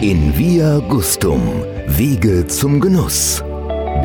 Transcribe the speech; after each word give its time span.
In 0.00 0.32
Via 0.38 0.78
Gustum, 0.78 1.42
Wege 1.88 2.46
zum 2.46 2.78
Genuss. 2.78 3.42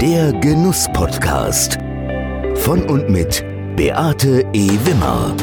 Der 0.02 0.34
Genuss-Podcast. 0.34 1.78
Von 2.56 2.82
und 2.86 3.12
mit 3.12 3.46
Beate 3.76 4.44
E. 4.54 4.70
Wimmer. 4.86 5.36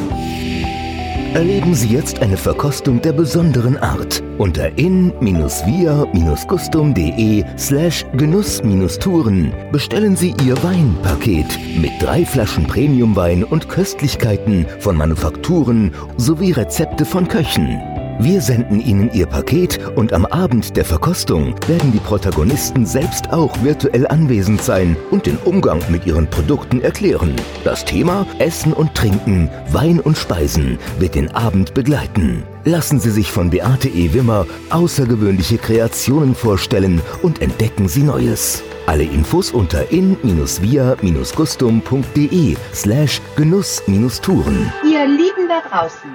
Erleben 1.34 1.76
Sie 1.76 1.90
jetzt 1.90 2.20
eine 2.20 2.36
Verkostung 2.36 3.00
der 3.00 3.12
besonderen 3.12 3.78
Art 3.78 4.24
unter 4.38 4.76
in-via-gustum.de 4.76 7.44
slash 7.56 8.04
genuss-touren 8.14 9.52
bestellen 9.70 10.16
Sie 10.16 10.34
Ihr 10.44 10.60
Weinpaket 10.64 11.60
mit 11.80 11.92
drei 12.00 12.24
Flaschen 12.24 12.66
Premiumwein 12.66 13.44
und 13.44 13.68
Köstlichkeiten 13.68 14.66
von 14.80 14.96
Manufakturen 14.96 15.94
sowie 16.16 16.50
Rezepte 16.50 17.04
von 17.04 17.28
Köchen. 17.28 17.80
Wir 18.22 18.42
senden 18.42 18.80
Ihnen 18.80 19.10
Ihr 19.14 19.24
Paket 19.24 19.80
und 19.96 20.12
am 20.12 20.26
Abend 20.26 20.76
der 20.76 20.84
Verkostung 20.84 21.54
werden 21.66 21.90
die 21.90 22.00
Protagonisten 22.00 22.84
selbst 22.84 23.32
auch 23.32 23.50
virtuell 23.62 24.06
anwesend 24.06 24.62
sein 24.62 24.94
und 25.10 25.24
den 25.24 25.38
Umgang 25.38 25.80
mit 25.88 26.04
ihren 26.04 26.28
Produkten 26.28 26.82
erklären. 26.82 27.34
Das 27.64 27.82
Thema 27.82 28.26
Essen 28.38 28.74
und 28.74 28.94
Trinken, 28.94 29.48
Wein 29.72 30.00
und 30.00 30.18
Speisen 30.18 30.78
wird 30.98 31.14
den 31.14 31.34
Abend 31.34 31.72
begleiten. 31.72 32.42
Lassen 32.66 33.00
Sie 33.00 33.10
sich 33.10 33.32
von 33.32 33.48
Beate 33.48 33.88
E. 33.88 34.12
Wimmer 34.12 34.46
außergewöhnliche 34.68 35.56
Kreationen 35.56 36.34
vorstellen 36.34 37.00
und 37.22 37.40
entdecken 37.40 37.88
Sie 37.88 38.02
Neues. 38.02 38.62
Alle 38.84 39.04
Infos 39.04 39.50
unter 39.50 39.90
in-via-gustum.de 39.90 42.56
slash 42.74 43.22
genuss-touren. 43.36 44.70
Ihr 44.84 45.06
Lieben 45.06 45.48
da 45.48 45.62
draußen, 45.70 46.10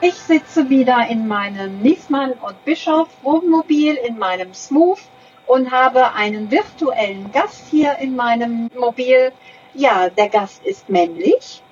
ich 0.00 0.14
sitze 0.14 0.68
wieder 0.68 1.06
in 1.08 1.26
meinem 1.26 1.80
Niesmann 1.80 2.32
und 2.32 2.64
Bischof 2.64 3.08
Wohnmobil 3.22 3.94
in 3.94 4.18
meinem 4.18 4.52
Smooth 4.52 5.00
und 5.46 5.70
habe 5.70 6.12
einen 6.12 6.50
virtuellen 6.50 7.30
Gast 7.32 7.64
hier 7.70 7.96
in 7.98 8.14
meinem 8.14 8.68
Mobil. 8.78 9.32
Ja, 9.74 10.10
der 10.10 10.28
Gast 10.28 10.64
ist 10.64 10.88
männlich. 10.88 11.62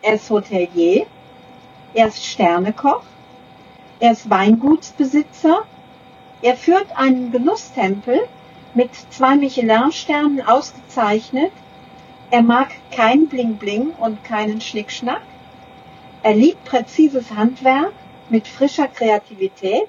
Er 0.00 0.14
ist 0.14 0.30
Hotelier. 0.30 1.06
Er 1.94 2.08
ist 2.08 2.24
Sternekoch. 2.24 3.02
Er 4.00 4.12
ist 4.12 4.30
Weingutsbesitzer. 4.30 5.64
Er 6.42 6.56
führt 6.56 6.96
einen 6.96 7.32
Genusstempel 7.32 8.20
mit 8.74 8.90
zwei 9.10 9.36
Michelin-Sternen 9.36 10.42
ausgezeichnet. 10.42 11.52
Er 12.30 12.42
mag 12.42 12.70
kein 12.90 13.28
Bling 13.28 13.56
Bling 13.56 13.90
und 13.98 14.24
keinen 14.24 14.60
Schnickschnack. 14.60 15.22
Er 16.24 16.34
liebt 16.34 16.64
präzises 16.64 17.32
Handwerk 17.32 17.92
mit 18.30 18.46
frischer 18.46 18.86
Kreativität 18.86 19.88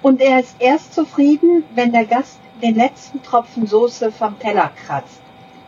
und 0.00 0.20
er 0.20 0.38
ist 0.38 0.54
erst 0.60 0.94
zufrieden, 0.94 1.64
wenn 1.74 1.90
der 1.90 2.04
Gast 2.04 2.38
den 2.62 2.76
letzten 2.76 3.20
Tropfen 3.20 3.66
Soße 3.66 4.12
vom 4.12 4.38
Teller 4.38 4.70
kratzt. 4.86 5.20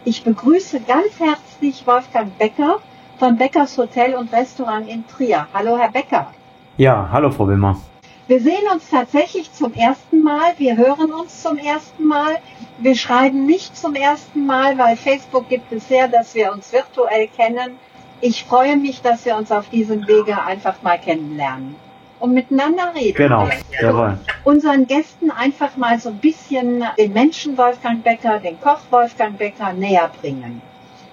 Ich 0.05 0.23
begrüße 0.23 0.83
ganz 0.83 1.19
herzlich 1.19 1.85
Wolfgang 1.85 2.39
Becker 2.39 2.79
von 3.19 3.37
Beckers 3.37 3.77
Hotel 3.77 4.15
und 4.15 4.33
Restaurant 4.33 4.89
in 4.89 5.05
Trier. 5.09 5.49
Hallo, 5.53 5.77
Herr 5.77 5.91
Becker. 5.91 6.33
Ja, 6.77 7.09
hallo, 7.11 7.33
Frau 7.33 7.49
Wimmer. 7.49 7.81
Wir 8.29 8.41
sehen 8.41 8.69
uns 8.73 8.89
tatsächlich 8.89 9.53
zum 9.53 9.75
ersten 9.75 10.23
Mal. 10.23 10.53
Wir 10.59 10.77
hören 10.77 11.11
uns 11.11 11.43
zum 11.43 11.59
ersten 11.59 12.05
Mal. 12.05 12.37
Wir 12.79 12.95
schreiben 12.95 13.47
nicht 13.47 13.77
zum 13.77 13.97
ersten 13.97 14.47
Mal, 14.47 14.79
weil 14.79 14.97
Facebook 14.97 15.49
gibt 15.49 15.73
es 15.73 15.89
sehr, 15.89 16.07
dass 16.07 16.37
wir 16.37 16.53
uns 16.53 16.73
virtuell 16.73 17.27
kennen 17.27 17.79
ich 18.21 18.45
freue 18.45 18.77
mich, 18.77 19.03
dass 19.03 19.25
wir 19.25 19.37
uns 19.37 19.53
auf 19.53 19.69
diesem 19.69 20.07
Wege 20.07 20.43
einfach 20.43 20.83
mal 20.83 20.99
kennenlernen 20.99 21.77
und 22.19 22.35
miteinander 22.35 22.93
reden. 22.95 23.17
Genau, 23.17 23.49
jawohl. 23.81 24.19
Unseren 24.45 24.87
Gästen 24.87 25.31
einfach 25.31 25.77
mal 25.77 25.99
so 26.01 26.11
ein 26.11 26.19
bisschen 26.19 26.85
den 26.99 27.13
Menschen 27.13 27.57
Wolfgang 27.57 28.03
Becker, 28.03 28.39
den 28.39 28.61
Koch 28.61 28.81
Wolfgang 28.91 29.39
Becker 29.39 29.73
näher 29.73 30.11
bringen. 30.21 30.61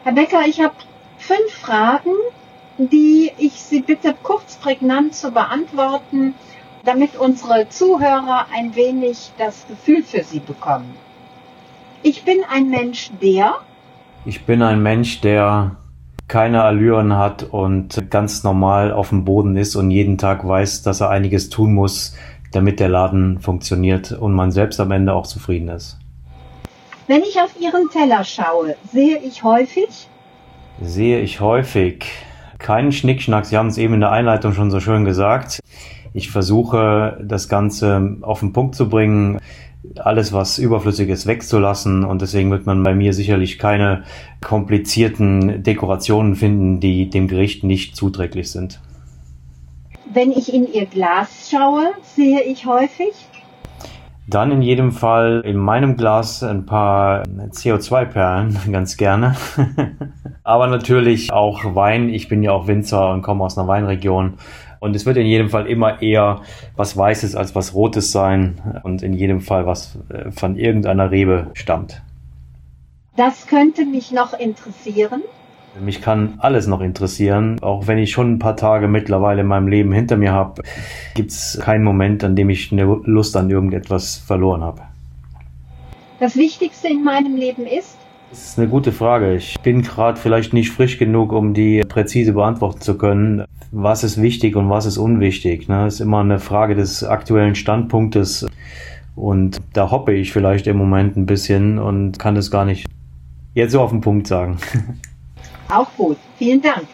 Herr 0.03 0.13
Becker, 0.13 0.41
ich 0.47 0.62
habe 0.62 0.75
fünf 1.18 1.52
Fragen, 1.52 2.12
die 2.78 3.31
ich 3.38 3.53
Sie 3.53 3.81
bitte 3.81 4.16
kurz 4.24 4.56
prägnant 4.56 5.16
zu 5.16 5.31
beantworten, 5.31 6.35
damit 6.84 7.18
unsere 7.18 7.69
Zuhörer 7.69 8.47
ein 8.53 8.75
wenig 8.75 9.31
das 9.38 9.66
Gefühl 9.68 10.03
für 10.03 10.24
Sie 10.24 10.40
bekommen. 10.40 10.96
Ich 12.03 12.24
bin 12.24 12.44
ein 12.50 12.69
Mensch, 12.69 13.09
der. 13.22 13.56
Ich 14.25 14.46
bin 14.46 14.62
ein 14.62 14.81
Mensch, 14.84 15.22
der 15.22 15.75
keine 16.28 16.63
Allüren 16.63 17.18
hat 17.18 17.44
und 17.44 18.09
ganz 18.09 18.44
normal 18.44 18.91
auf 18.91 19.09
dem 19.09 19.25
Boden 19.25 19.58
ist 19.58 19.75
und 19.75 19.91
jeden 19.91 20.18
Tag 20.18 20.47
weiß, 20.47 20.81
dass 20.81 21.02
er 21.02 21.09
einiges 21.09 21.50
tun 21.50 21.74
muss, 21.74 22.16
damit 22.52 22.80
der 22.80 22.90
Laden 22.90 23.40
funktioniert 23.40 24.12
und 24.12 24.34
man 24.34 24.52
selbst 24.52 24.80
am 24.80 24.91
Ende 24.91 25.13
auch 25.13 25.28
zufrieden 25.28 25.69
ist. 25.69 26.00
Wenn 27.08 27.22
ich 27.22 27.40
auf 27.40 27.56
Ihren 27.59 27.90
Teller 27.90 28.24
schaue, 28.24 28.75
sehe 28.91 29.19
ich 29.19 29.44
häufig? 29.44 30.08
Sehe 30.81 31.19
ich 31.19 31.40
häufig 31.40 32.06
keinen 32.57 32.92
Schnickschnack. 32.92 33.46
Sie 33.46 33.57
haben 33.57 33.68
es 33.68 33.78
eben 33.78 33.94
in 33.94 34.00
der 34.00 34.12
Einleitung 34.12 34.53
schon 34.53 34.72
so 34.72 34.80
schön 34.80 35.06
gesagt. 35.06 35.59
Ich 36.13 36.31
versuche, 36.31 37.19
das 37.22 37.50
Ganze 37.50 38.18
auf 38.22 38.40
den 38.40 38.53
Punkt 38.53 38.75
zu 38.75 38.90
bringen 38.90 39.40
alles, 39.97 40.34
was 40.34 40.57
überflüssig 40.57 41.09
ist, 41.09 41.28
wegzulassen. 41.28 42.03
Und 42.03 42.22
deswegen 42.22 42.51
wird 42.51 42.66
man 42.66 42.84
bei 42.84 42.94
mir 42.94 43.13
sicherlich 43.13 43.59
keine 43.59 44.03
komplizierten 44.41 45.63
Dekorationen 45.63 46.35
finden, 46.35 46.79
die 46.79 47.09
dem 47.09 47.28
Gericht 47.28 47.63
nicht 47.63 47.95
zuträglich 47.95 48.51
sind. 48.51 48.79
Wenn 50.13 50.31
ich 50.31 50.53
in 50.53 50.72
Ihr 50.72 50.85
Glas 50.85 51.50
schaue, 51.51 51.91
sehe 52.03 52.41
ich 52.44 52.66
häufig? 52.66 53.13
Dann 54.28 54.51
in 54.51 54.63
jedem 54.63 54.91
Fall 54.91 55.41
in 55.45 55.57
meinem 55.57 55.97
Glas 55.97 56.41
ein 56.41 56.66
paar 56.66 57.24
CO2-Perlen, 57.24 58.57
ganz 58.72 58.97
gerne. 58.97 59.35
Aber 60.44 60.68
natürlich 60.68 61.31
auch 61.31 61.75
Wein. 61.75 62.09
Ich 62.09 62.28
bin 62.28 62.41
ja 62.41 62.51
auch 62.51 62.68
Winzer 62.68 63.12
und 63.12 63.22
komme 63.22 63.44
aus 63.44 63.57
einer 63.57 63.68
Weinregion. 63.68 64.34
Und 64.80 64.96
es 64.96 65.06
wird 65.06 65.18
in 65.18 65.25
jedem 65.25 65.50
Fall 65.50 65.68
immer 65.68 66.02
eher 66.02 66.41
was 66.75 66.96
Weißes 66.97 67.36
als 67.36 67.56
was 67.56 67.74
Rotes 67.74 68.12
sein 68.12 68.81
und 68.84 69.03
in 69.03 69.13
jedem 69.13 69.41
Fall 69.41 69.66
was 69.66 69.97
äh, 70.09 70.31
von 70.31 70.58
irgendeiner 70.58 71.12
Rebe 71.12 71.52
stammt. 71.53 72.02
Das 73.16 73.47
könnte 73.47 73.86
mich 73.86 74.12
noch 74.12 74.38
interessieren. 74.38 75.22
Mich 75.80 76.02
kann 76.02 76.36
alles 76.40 76.68
noch 76.68 76.81
interessieren. 76.81 77.58
Auch 77.62 77.88
wenn 77.88 77.97
ich 77.97 78.12
schon 78.12 78.34
ein 78.34 78.40
paar 78.40 78.56
Tage 78.56 78.88
mittlerweile 78.88 79.41
in 79.41 79.47
meinem 79.47 79.68
Leben 79.68 79.91
hinter 79.91 80.16
mir 80.16 80.31
habe, 80.31 80.63
gibt 81.16 81.31
es 81.31 81.59
keinen 81.62 81.84
Moment, 81.84 82.24
an 82.24 82.36
dem 82.36 82.50
ich 82.50 82.72
eine 82.72 82.84
Lust 82.84 83.36
an 83.36 83.50
irgendetwas 83.50 84.18
verloren 84.18 84.63
habe. 84.63 84.81
Das 86.19 86.36
Wichtigste 86.38 86.88
in 86.88 87.03
meinem 87.03 87.36
Leben 87.36 87.66
ist? 87.66 87.97
Das 88.35 88.47
ist 88.47 88.59
eine 88.59 88.68
gute 88.68 88.91
Frage. 88.91 89.35
Ich 89.35 89.62
bin 89.62 89.81
gerade 89.81 90.19
vielleicht 90.19 90.51
nicht 90.51 90.69
frisch 90.69 90.97
genug, 90.97 91.31
um 91.31 91.53
die 91.53 91.79
präzise 91.88 92.34
beantworten 92.34 92.81
zu 92.81 92.97
können. 92.97 93.46
Was 93.72 94.03
ist 94.03 94.22
wichtig 94.22 94.57
und 94.57 94.69
was 94.69 94.85
ist 94.85 94.97
unwichtig? 94.97 95.68
Das 95.68 95.94
ist 95.96 96.00
immer 96.01 96.19
eine 96.19 96.40
Frage 96.40 96.75
des 96.75 97.06
aktuellen 97.06 97.56
Standpunktes. 97.56 98.45
Und 99.16 99.62
da 99.72 99.90
hoppe 99.90 100.13
ich 100.13 100.34
vielleicht 100.34 100.68
im 100.68 100.75
Moment 100.75 101.16
ein 101.16 101.25
bisschen 101.25 101.79
und 101.79 102.19
kann 102.19 102.35
das 102.35 102.51
gar 102.51 102.66
nicht 102.66 102.85
jetzt 103.53 103.72
so 103.72 103.79
auf 103.79 103.91
den 103.91 104.01
Punkt 104.01 104.28
sagen. 104.28 104.57
Auch 105.69 105.88
gut. 105.95 106.18
Vielen 106.38 106.62
Dank. 106.62 106.88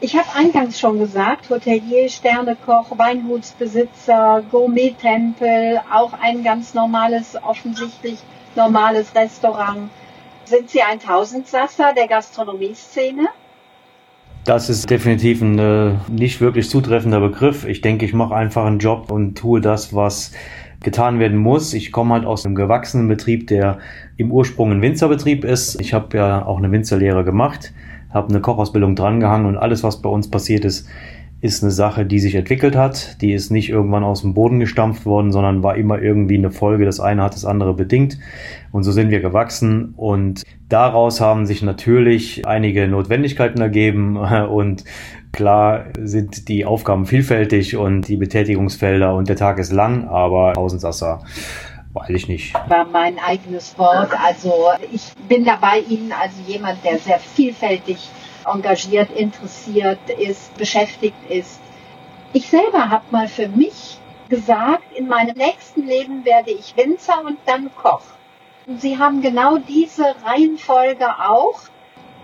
Ich 0.00 0.16
habe 0.16 0.28
eingangs 0.36 0.78
schon 0.78 1.00
gesagt, 1.00 1.50
Hotelier, 1.50 2.08
Sternekoch, 2.08 2.96
Weingutsbesitzer, 2.96 4.44
Gourmet-Tempel, 4.52 5.80
auch 5.92 6.12
ein 6.22 6.44
ganz 6.44 6.74
normales, 6.74 7.36
offensichtlich 7.42 8.20
normales 8.54 9.12
Restaurant. 9.16 9.90
Sind 10.50 10.68
Sie 10.68 10.82
ein 10.82 10.98
Tausendsasser 10.98 11.92
der 11.96 12.08
Gastronomieszene? 12.08 13.28
Das 14.44 14.68
ist 14.68 14.90
definitiv 14.90 15.42
ein 15.42 15.56
äh, 15.60 15.92
nicht 16.08 16.40
wirklich 16.40 16.68
zutreffender 16.68 17.20
Begriff. 17.20 17.64
Ich 17.64 17.82
denke, 17.82 18.04
ich 18.04 18.14
mache 18.14 18.34
einfach 18.34 18.64
einen 18.64 18.80
Job 18.80 19.12
und 19.12 19.38
tue 19.38 19.60
das, 19.60 19.94
was 19.94 20.32
getan 20.80 21.20
werden 21.20 21.38
muss. 21.38 21.72
Ich 21.72 21.92
komme 21.92 22.14
halt 22.14 22.24
aus 22.24 22.44
einem 22.44 22.56
gewachsenen 22.56 23.06
Betrieb, 23.06 23.46
der 23.46 23.78
im 24.16 24.32
Ursprung 24.32 24.72
ein 24.72 24.82
Winzerbetrieb 24.82 25.44
ist. 25.44 25.80
Ich 25.80 25.94
habe 25.94 26.16
ja 26.16 26.44
auch 26.44 26.58
eine 26.58 26.72
Winzerlehre 26.72 27.22
gemacht, 27.22 27.72
habe 28.12 28.30
eine 28.30 28.40
Kochausbildung 28.40 28.96
drangehangen 28.96 29.46
und 29.46 29.56
alles, 29.56 29.84
was 29.84 30.02
bei 30.02 30.08
uns 30.08 30.28
passiert 30.28 30.64
ist, 30.64 30.88
ist 31.40 31.62
eine 31.62 31.72
Sache, 31.72 32.04
die 32.04 32.18
sich 32.18 32.34
entwickelt 32.34 32.76
hat. 32.76 33.20
Die 33.22 33.32
ist 33.32 33.50
nicht 33.50 33.70
irgendwann 33.70 34.04
aus 34.04 34.22
dem 34.22 34.34
Boden 34.34 34.60
gestampft 34.60 35.06
worden, 35.06 35.32
sondern 35.32 35.62
war 35.62 35.76
immer 35.76 36.00
irgendwie 36.00 36.36
eine 36.36 36.50
Folge. 36.50 36.84
Das 36.84 37.00
eine 37.00 37.22
hat 37.22 37.34
das 37.34 37.44
andere 37.44 37.74
bedingt. 37.74 38.18
Und 38.72 38.82
so 38.82 38.92
sind 38.92 39.10
wir 39.10 39.20
gewachsen. 39.20 39.94
Und 39.96 40.42
daraus 40.68 41.20
haben 41.20 41.46
sich 41.46 41.62
natürlich 41.62 42.46
einige 42.46 42.86
Notwendigkeiten 42.88 43.60
ergeben. 43.60 44.16
Und 44.50 44.84
klar 45.32 45.86
sind 46.02 46.48
die 46.48 46.66
Aufgaben 46.66 47.06
vielfältig 47.06 47.76
und 47.76 48.08
die 48.08 48.16
Betätigungsfelder 48.16 49.14
und 49.14 49.28
der 49.28 49.36
Tag 49.36 49.60
ist 49.60 49.70
lang, 49.72 50.08
aber 50.08 50.54
Tausendsasser 50.54 51.20
Weiß 51.92 52.10
ich 52.10 52.28
nicht. 52.28 52.54
War 52.68 52.84
mein 52.84 53.18
eigenes 53.18 53.76
Wort. 53.76 54.12
Also 54.24 54.70
ich 54.92 55.12
bin 55.28 55.44
dabei 55.44 55.80
Ihnen 55.80 56.12
als 56.12 56.32
jemand, 56.46 56.84
der 56.84 56.98
sehr 56.98 57.18
vielfältig 57.18 57.98
engagiert, 58.46 59.10
interessiert 59.10 60.10
ist, 60.18 60.56
beschäftigt 60.56 61.16
ist. 61.28 61.60
Ich 62.32 62.48
selber 62.48 62.90
habe 62.90 63.04
mal 63.10 63.28
für 63.28 63.48
mich 63.48 63.98
gesagt, 64.28 64.84
in 64.94 65.08
meinem 65.08 65.36
nächsten 65.36 65.86
Leben 65.86 66.24
werde 66.24 66.52
ich 66.52 66.76
Winzer 66.76 67.24
und 67.24 67.38
dann 67.46 67.70
Koch. 67.74 68.02
Und 68.66 68.80
Sie 68.80 68.98
haben 68.98 69.20
genau 69.20 69.58
diese 69.58 70.14
Reihenfolge 70.24 71.06
auch. 71.18 71.60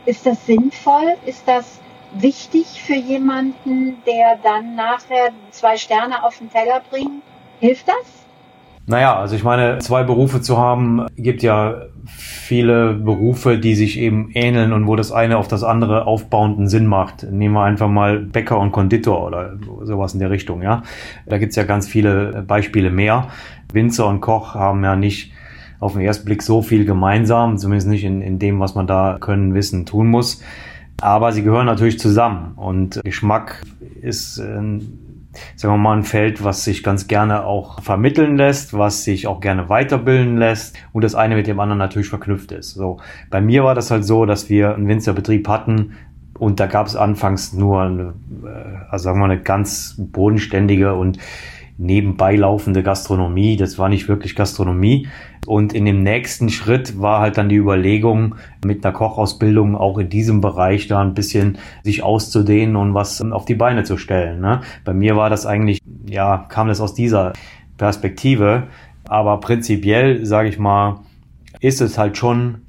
Ist 0.04 0.24
das 0.24 0.46
sinnvoll? 0.46 1.16
Ist 1.26 1.48
das 1.48 1.80
wichtig 2.12 2.80
für 2.80 2.94
jemanden, 2.94 4.02
der 4.06 4.36
dann 4.36 4.76
nachher 4.76 5.32
zwei 5.50 5.76
Sterne 5.76 6.22
auf 6.22 6.38
den 6.38 6.50
Teller 6.50 6.80
bringt? 6.88 7.22
Hilft 7.58 7.88
das? 7.88 8.25
Naja, 8.86 9.18
also 9.18 9.34
ich 9.34 9.42
meine, 9.42 9.78
zwei 9.78 10.04
Berufe 10.04 10.40
zu 10.40 10.58
haben, 10.58 11.06
gibt 11.16 11.42
ja 11.42 11.82
viele 12.06 12.94
Berufe, 12.94 13.58
die 13.58 13.74
sich 13.74 13.98
eben 13.98 14.30
ähneln 14.32 14.72
und 14.72 14.86
wo 14.86 14.94
das 14.94 15.10
eine 15.10 15.38
auf 15.38 15.48
das 15.48 15.64
andere 15.64 16.06
aufbauenden 16.06 16.68
Sinn 16.68 16.86
macht. 16.86 17.24
Nehmen 17.28 17.54
wir 17.54 17.64
einfach 17.64 17.88
mal 17.88 18.20
Bäcker 18.20 18.60
und 18.60 18.70
Konditor 18.70 19.26
oder 19.26 19.54
sowas 19.82 20.14
in 20.14 20.20
der 20.20 20.30
Richtung, 20.30 20.62
ja. 20.62 20.84
Da 21.26 21.38
gibt's 21.38 21.56
ja 21.56 21.64
ganz 21.64 21.88
viele 21.88 22.44
Beispiele 22.46 22.90
mehr. 22.90 23.26
Winzer 23.72 24.06
und 24.06 24.20
Koch 24.20 24.54
haben 24.54 24.84
ja 24.84 24.94
nicht 24.94 25.32
auf 25.80 25.94
den 25.94 26.02
ersten 26.02 26.24
Blick 26.24 26.42
so 26.42 26.62
viel 26.62 26.84
gemeinsam, 26.84 27.58
zumindest 27.58 27.88
nicht 27.88 28.04
in, 28.04 28.22
in 28.22 28.38
dem, 28.38 28.60
was 28.60 28.76
man 28.76 28.86
da 28.86 29.18
können, 29.20 29.54
wissen, 29.54 29.84
tun 29.84 30.06
muss. 30.06 30.42
Aber 31.00 31.32
sie 31.32 31.42
gehören 31.42 31.66
natürlich 31.66 31.98
zusammen 31.98 32.52
und 32.56 33.00
Geschmack 33.04 33.62
ist 34.00 34.38
ein 34.38 35.05
sagen 35.54 35.74
wir 35.74 35.78
mal, 35.78 35.96
ein 35.96 36.04
Feld, 36.04 36.44
was 36.44 36.64
sich 36.64 36.82
ganz 36.82 37.08
gerne 37.08 37.44
auch 37.44 37.82
vermitteln 37.82 38.36
lässt, 38.36 38.72
was 38.76 39.04
sich 39.04 39.26
auch 39.26 39.40
gerne 39.40 39.68
weiterbilden 39.68 40.36
lässt 40.36 40.76
und 40.92 41.02
das 41.02 41.14
eine 41.14 41.36
mit 41.36 41.46
dem 41.46 41.60
anderen 41.60 41.78
natürlich 41.78 42.08
verknüpft 42.08 42.52
ist. 42.52 42.74
So, 42.74 42.98
bei 43.30 43.40
mir 43.40 43.64
war 43.64 43.74
das 43.74 43.90
halt 43.90 44.04
so, 44.04 44.26
dass 44.26 44.48
wir 44.48 44.74
einen 44.74 44.88
Winzerbetrieb 44.88 45.48
hatten 45.48 45.92
und 46.38 46.60
da 46.60 46.66
gab 46.66 46.86
es 46.86 46.96
anfangs 46.96 47.52
nur 47.52 47.82
eine, 47.82 48.14
äh, 48.44 48.90
also 48.90 49.04
sagen 49.04 49.18
wir 49.18 49.26
mal, 49.26 49.32
eine 49.32 49.42
ganz 49.42 49.94
bodenständige 49.98 50.94
und 50.94 51.18
nebenbei 51.78 52.36
laufende 52.36 52.82
Gastronomie. 52.82 53.56
Das 53.56 53.78
war 53.78 53.88
nicht 53.88 54.08
wirklich 54.08 54.34
Gastronomie. 54.34 55.08
Und 55.46 55.72
in 55.72 55.84
dem 55.84 56.02
nächsten 56.02 56.48
Schritt 56.48 57.00
war 57.00 57.20
halt 57.20 57.36
dann 57.36 57.48
die 57.48 57.56
Überlegung, 57.56 58.34
mit 58.64 58.84
einer 58.84 58.94
Kochausbildung 58.94 59.76
auch 59.76 59.98
in 59.98 60.08
diesem 60.08 60.40
Bereich 60.40 60.88
da 60.88 61.00
ein 61.00 61.14
bisschen 61.14 61.58
sich 61.84 62.02
auszudehnen 62.02 62.76
und 62.76 62.94
was 62.94 63.20
auf 63.20 63.44
die 63.44 63.54
Beine 63.54 63.84
zu 63.84 63.96
stellen. 63.96 64.40
Ne? 64.40 64.62
Bei 64.84 64.92
mir 64.92 65.16
war 65.16 65.30
das 65.30 65.46
eigentlich, 65.46 65.80
ja, 66.08 66.46
kam 66.48 66.68
das 66.68 66.80
aus 66.80 66.94
dieser 66.94 67.32
Perspektive. 67.78 68.64
Aber 69.08 69.38
prinzipiell, 69.38 70.26
sage 70.26 70.48
ich 70.48 70.58
mal, 70.58 71.00
ist 71.60 71.80
es 71.80 71.96
halt 71.96 72.16
schon 72.16 72.65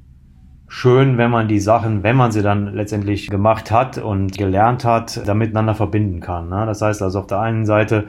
schön, 0.68 1.16
wenn 1.16 1.30
man 1.30 1.48
die 1.48 1.60
Sachen, 1.60 2.02
wenn 2.02 2.14
man 2.14 2.30
sie 2.30 2.42
dann 2.42 2.74
letztendlich 2.74 3.28
gemacht 3.28 3.70
hat 3.70 3.98
und 3.98 4.36
gelernt 4.36 4.84
hat, 4.84 5.26
da 5.26 5.34
miteinander 5.34 5.74
verbinden 5.74 6.20
kann. 6.20 6.50
Ne? 6.50 6.66
Das 6.66 6.82
heißt 6.82 7.02
also 7.02 7.20
auf 7.20 7.26
der 7.26 7.40
einen 7.40 7.64
Seite 7.64 8.06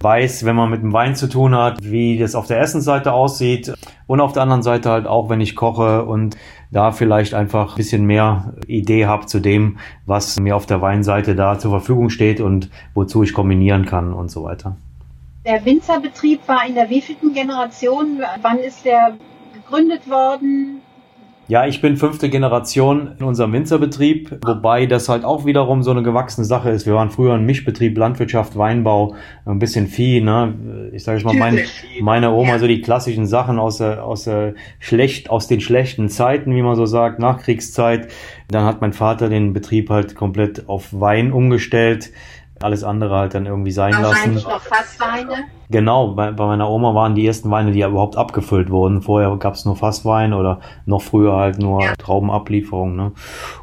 weiß, 0.00 0.44
wenn 0.44 0.54
man 0.54 0.70
mit 0.70 0.82
dem 0.82 0.92
Wein 0.92 1.16
zu 1.16 1.28
tun 1.28 1.56
hat, 1.56 1.78
wie 1.82 2.18
das 2.18 2.34
auf 2.34 2.46
der 2.46 2.60
Essensseite 2.60 3.12
aussieht 3.12 3.72
und 4.06 4.20
auf 4.20 4.32
der 4.32 4.42
anderen 4.42 4.62
Seite 4.62 4.90
halt 4.90 5.06
auch, 5.06 5.30
wenn 5.30 5.40
ich 5.40 5.56
koche 5.56 6.04
und 6.04 6.36
da 6.70 6.92
vielleicht 6.92 7.34
einfach 7.34 7.72
ein 7.72 7.76
bisschen 7.76 8.04
mehr 8.04 8.54
Idee 8.66 9.06
habe 9.06 9.26
zu 9.26 9.40
dem, 9.40 9.78
was 10.04 10.38
mir 10.38 10.54
auf 10.54 10.66
der 10.66 10.82
Weinseite 10.82 11.34
da 11.34 11.58
zur 11.58 11.70
Verfügung 11.70 12.10
steht 12.10 12.40
und 12.40 12.70
wozu 12.94 13.22
ich 13.22 13.32
kombinieren 13.32 13.86
kann 13.86 14.12
und 14.12 14.30
so 14.30 14.44
weiter. 14.44 14.76
Der 15.46 15.64
Winzerbetrieb 15.64 16.46
war 16.46 16.66
in 16.66 16.74
der 16.74 16.88
wievielten 16.88 17.32
Generation? 17.32 18.20
Wann 18.42 18.58
ist 18.58 18.84
der 18.84 19.14
gegründet 19.54 20.08
worden? 20.08 20.82
Ja, 21.52 21.66
ich 21.66 21.82
bin 21.82 21.98
fünfte 21.98 22.30
Generation 22.30 23.10
in 23.18 23.26
unserem 23.26 23.52
Winzerbetrieb, 23.52 24.38
wobei 24.42 24.86
das 24.86 25.10
halt 25.10 25.22
auch 25.22 25.44
wiederum 25.44 25.82
so 25.82 25.90
eine 25.90 26.02
gewachsene 26.02 26.46
Sache 26.46 26.70
ist. 26.70 26.86
Wir 26.86 26.94
waren 26.94 27.10
früher 27.10 27.34
ein 27.34 27.44
Mischbetrieb, 27.44 27.98
Landwirtschaft, 27.98 28.56
Weinbau, 28.56 29.16
ein 29.44 29.58
bisschen 29.58 29.86
Vieh, 29.86 30.22
ne? 30.22 30.54
Ich 30.94 31.04
sage 31.04 31.22
mal, 31.24 31.34
mein, 31.34 31.60
meine 32.00 32.32
Oma 32.32 32.58
so 32.58 32.66
die 32.66 32.80
klassischen 32.80 33.26
Sachen 33.26 33.58
aus 33.58 33.76
der, 33.76 34.02
aus 34.02 34.24
der 34.24 34.54
schlecht, 34.78 35.28
aus 35.28 35.46
den 35.46 35.60
schlechten 35.60 36.08
Zeiten, 36.08 36.56
wie 36.56 36.62
man 36.62 36.74
so 36.74 36.86
sagt, 36.86 37.18
Nachkriegszeit. 37.18 38.08
Dann 38.48 38.64
hat 38.64 38.80
mein 38.80 38.94
Vater 38.94 39.28
den 39.28 39.52
Betrieb 39.52 39.90
halt 39.90 40.14
komplett 40.14 40.70
auf 40.70 40.88
Wein 40.98 41.34
umgestellt 41.34 42.12
alles 42.62 42.84
andere 42.84 43.16
halt 43.16 43.34
dann 43.34 43.46
irgendwie 43.46 43.72
sein 43.72 43.92
lassen. 43.92 44.34
noch 44.34 44.60
Fassweine? 44.60 45.44
Genau, 45.70 46.08
bei, 46.08 46.32
bei, 46.32 46.46
meiner 46.46 46.68
Oma 46.68 46.94
waren 46.94 47.14
die 47.14 47.26
ersten 47.26 47.50
Weine, 47.50 47.72
die 47.72 47.78
ja 47.78 47.88
überhaupt 47.88 48.16
abgefüllt 48.16 48.70
wurden. 48.70 49.00
Vorher 49.00 49.34
gab 49.36 49.54
es 49.54 49.64
nur 49.64 49.74
Fasswein 49.74 50.34
oder 50.34 50.60
noch 50.84 51.00
früher 51.00 51.34
halt 51.34 51.58
nur 51.58 51.82
ja. 51.82 51.94
Traubenablieferung. 51.96 52.94
Ne? 52.94 53.12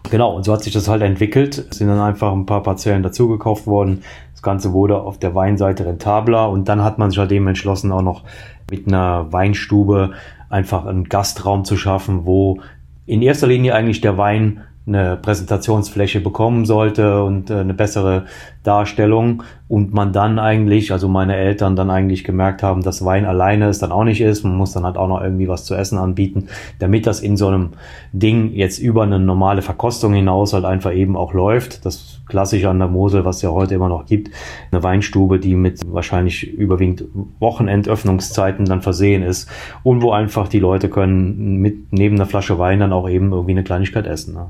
Genau, 0.09 0.35
und 0.35 0.43
so 0.43 0.53
hat 0.53 0.63
sich 0.63 0.73
das 0.73 0.87
halt 0.87 1.03
entwickelt. 1.03 1.67
Es 1.69 1.77
sind 1.77 1.87
dann 1.87 1.99
einfach 1.99 2.31
ein 2.31 2.45
paar 2.45 2.63
Parzellen 2.63 3.03
dazugekauft 3.03 3.67
worden. 3.67 4.01
Das 4.33 4.41
Ganze 4.41 4.73
wurde 4.73 4.99
auf 5.01 5.19
der 5.19 5.35
Weinseite 5.35 5.85
rentabler 5.85 6.49
und 6.49 6.67
dann 6.67 6.83
hat 6.83 6.97
man 6.97 7.11
sich 7.11 7.19
halt 7.19 7.31
eben 7.31 7.47
entschlossen, 7.47 7.91
auch 7.91 8.01
noch 8.01 8.23
mit 8.71 8.87
einer 8.87 9.31
Weinstube 9.31 10.11
einfach 10.49 10.85
einen 10.85 11.03
Gastraum 11.03 11.65
zu 11.65 11.77
schaffen, 11.77 12.25
wo 12.25 12.59
in 13.05 13.21
erster 13.21 13.47
Linie 13.47 13.75
eigentlich 13.75 14.01
der 14.01 14.17
Wein 14.17 14.61
eine 14.89 15.17
Präsentationsfläche 15.17 16.19
bekommen 16.19 16.65
sollte 16.65 17.23
und 17.23 17.49
äh, 17.49 17.59
eine 17.59 17.73
bessere 17.73 18.25
Darstellung 18.63 19.43
und 19.69 19.93
man 19.93 20.11
dann 20.11 20.37
eigentlich, 20.37 20.91
also 20.91 21.07
meine 21.07 21.35
Eltern 21.35 21.75
dann 21.75 21.89
eigentlich 21.89 22.23
gemerkt 22.23 22.61
haben, 22.61 22.81
dass 22.81 23.05
Wein 23.05 23.25
alleine 23.25 23.67
es 23.67 23.79
dann 23.79 23.91
auch 23.91 24.03
nicht 24.03 24.19
ist, 24.19 24.43
man 24.43 24.55
muss 24.55 24.73
dann 24.73 24.83
halt 24.83 24.97
auch 24.97 25.07
noch 25.07 25.21
irgendwie 25.21 25.47
was 25.47 25.63
zu 25.63 25.75
essen 25.75 25.97
anbieten, 25.97 26.47
damit 26.79 27.07
das 27.07 27.21
in 27.21 27.37
so 27.37 27.47
einem 27.47 27.69
Ding 28.11 28.51
jetzt 28.53 28.79
über 28.79 29.03
eine 29.03 29.19
normale 29.19 29.61
Verkostung 29.61 30.13
hinaus 30.13 30.53
halt 30.53 30.65
einfach 30.65 30.93
eben 30.93 31.15
auch 31.15 31.33
läuft. 31.33 31.85
Das 31.85 32.19
klassische 32.27 32.69
an 32.69 32.79
der 32.79 32.87
Mosel, 32.87 33.25
was 33.25 33.37
es 33.37 33.41
ja 33.43 33.49
heute 33.49 33.75
immer 33.75 33.89
noch 33.89 34.05
gibt, 34.05 34.29
eine 34.71 34.83
Weinstube, 34.83 35.39
die 35.39 35.55
mit 35.55 35.81
wahrscheinlich 35.91 36.51
überwiegend 36.51 37.05
Wochenendöffnungszeiten 37.39 38.65
dann 38.65 38.81
versehen 38.81 39.23
ist 39.23 39.49
und 39.83 40.01
wo 40.01 40.11
einfach 40.11 40.47
die 40.47 40.59
Leute 40.59 40.89
können 40.89 41.57
mit 41.57 41.91
neben 41.91 42.15
einer 42.15 42.25
Flasche 42.25 42.59
Wein 42.59 42.79
dann 42.79 42.93
auch 42.93 43.09
eben 43.09 43.31
irgendwie 43.31 43.51
eine 43.51 43.63
Kleinigkeit 43.63 44.05
essen. 44.05 44.33
Ne? 44.33 44.47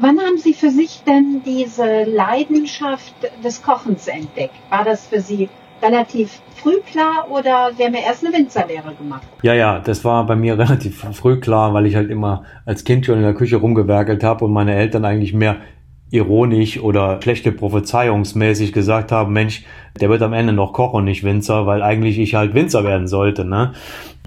Wann 0.00 0.18
haben 0.20 0.38
Sie 0.38 0.54
für 0.54 0.70
sich 0.70 1.02
denn 1.04 1.42
diese 1.44 2.04
Leidenschaft 2.04 3.14
des 3.42 3.62
Kochens 3.62 4.06
entdeckt? 4.06 4.54
War 4.70 4.84
das 4.84 5.08
für 5.08 5.20
Sie 5.20 5.48
relativ 5.82 6.40
früh 6.54 6.80
klar 6.80 7.26
oder 7.30 7.70
Sie 7.76 7.84
haben 7.84 7.94
ja 7.94 8.00
erst 8.06 8.24
eine 8.24 8.36
Winzerlehre 8.36 8.94
gemacht? 8.94 9.26
Ja, 9.42 9.54
ja, 9.54 9.80
das 9.80 10.04
war 10.04 10.24
bei 10.24 10.36
mir 10.36 10.56
relativ 10.58 11.04
früh 11.12 11.40
klar, 11.40 11.74
weil 11.74 11.86
ich 11.86 11.96
halt 11.96 12.10
immer 12.10 12.44
als 12.64 12.84
Kind 12.84 13.06
schon 13.06 13.16
in 13.16 13.24
der 13.24 13.34
Küche 13.34 13.56
rumgewerkelt 13.56 14.22
habe 14.22 14.44
und 14.44 14.52
meine 14.52 14.74
Eltern 14.74 15.04
eigentlich 15.04 15.34
mehr 15.34 15.56
ironisch 16.10 16.80
oder 16.80 17.20
schlechte 17.20 17.50
Prophezeiungsmäßig 17.50 18.72
gesagt 18.72 19.10
haben, 19.10 19.32
Mensch, 19.32 19.64
der 20.00 20.08
wird 20.08 20.22
am 20.22 20.32
Ende 20.32 20.52
noch 20.52 20.72
Koch 20.72 20.92
und 20.92 21.04
nicht 21.04 21.24
Winzer, 21.24 21.66
weil 21.66 21.82
eigentlich 21.82 22.18
ich 22.18 22.34
halt 22.36 22.54
Winzer 22.54 22.84
werden 22.84 23.08
sollte. 23.08 23.44
Ne? 23.44 23.72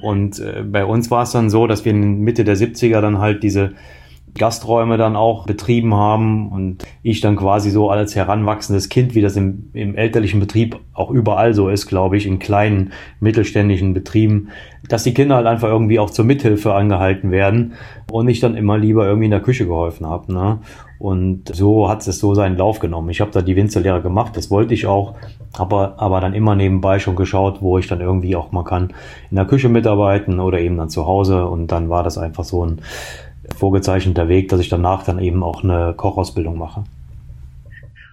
Und 0.02 0.40
äh, 0.40 0.64
bei 0.64 0.84
uns 0.84 1.10
war 1.10 1.24
es 1.24 1.32
dann 1.32 1.50
so, 1.50 1.66
dass 1.66 1.86
wir 1.86 1.94
in 1.94 2.20
Mitte 2.20 2.44
der 2.44 2.58
70er 2.58 3.00
dann 3.00 3.20
halt 3.20 3.42
diese 3.42 3.74
Gasträume 4.38 4.98
dann 4.98 5.16
auch 5.16 5.46
betrieben 5.46 5.94
haben 5.94 6.52
und 6.52 6.86
ich 7.04 7.22
dann 7.22 7.36
quasi 7.36 7.70
so 7.70 7.90
als 7.90 8.16
heranwachsendes 8.16 8.90
Kind, 8.90 9.16
wie 9.16 9.22
das 9.22 9.36
im, 9.36 9.70
im 9.74 9.96
elterlichen 9.96 10.40
Betrieb 10.40 10.80
auch 10.94 11.12
überall 11.12 11.54
so 11.54 11.70
ist, 11.70 11.88
glaube 11.88 12.18
ich, 12.18 12.26
in 12.26 12.40
kleinen 12.40 12.92
mittelständischen 13.20 13.94
Betrieben, 13.94 14.50
dass 14.88 15.04
die 15.04 15.14
Kinder 15.14 15.36
halt 15.36 15.48
einfach 15.48 15.68
irgendwie 15.68 16.00
auch 16.00 16.10
zur 16.10 16.26
Mithilfe 16.26 16.74
angehalten 16.74 17.32
werden 17.32 17.74
und 18.12 18.28
ich 18.28 18.40
dann 18.40 18.56
immer 18.56 18.78
lieber 18.78 19.06
irgendwie 19.06 19.26
in 19.26 19.32
der 19.32 19.42
Küche 19.42 19.66
geholfen 19.66 20.08
habe. 20.08 20.34
Ne? 20.34 20.60
Und 20.98 21.54
so 21.56 21.90
hat 21.90 22.06
es 22.08 22.20
so 22.20 22.36
seinen 22.36 22.58
Lauf 22.58 22.80
genommen. 22.80 23.10
Ich 23.10 23.22
habe 23.22 23.32
da 23.32 23.42
die 23.42 23.56
Winzerlehre 23.56 24.02
gemacht, 24.02 24.38
das 24.38 24.52
wollte 24.52 24.74
ich 24.74 24.86
auch, 24.86 25.16
aber, 25.54 25.96
aber 25.98 26.22
dann 26.22 26.34
immer 26.34 26.56
nebenbei 26.56 27.00
schon 27.00 27.16
geschaut, 27.16 27.62
wo 27.62 27.78
ich 27.78 27.88
dann 27.88 28.02
irgendwie 28.02 28.36
auch 28.36 28.52
mal 28.52 28.64
kann 28.64 28.94
in 29.30 29.36
der 29.36 29.46
Küche 29.46 29.68
mitarbeiten 29.68 30.40
oder 30.40 30.60
eben 30.60 30.78
dann 30.78 30.90
zu 30.90 31.08
Hause 31.08 31.48
und 31.48 31.72
dann 31.72 31.90
war 31.90 32.04
das 32.04 32.18
einfach 32.18 32.44
so 32.44 32.66
ein 32.66 32.82
vorgezeichneter 33.58 34.28
Weg, 34.28 34.50
dass 34.50 34.60
ich 34.60 34.70
danach 34.70 35.04
dann 35.04 35.20
eben 35.20 35.44
auch 35.44 35.64
eine 35.64 35.94
Kochausbildung 35.96 36.58
mache. 36.58 36.84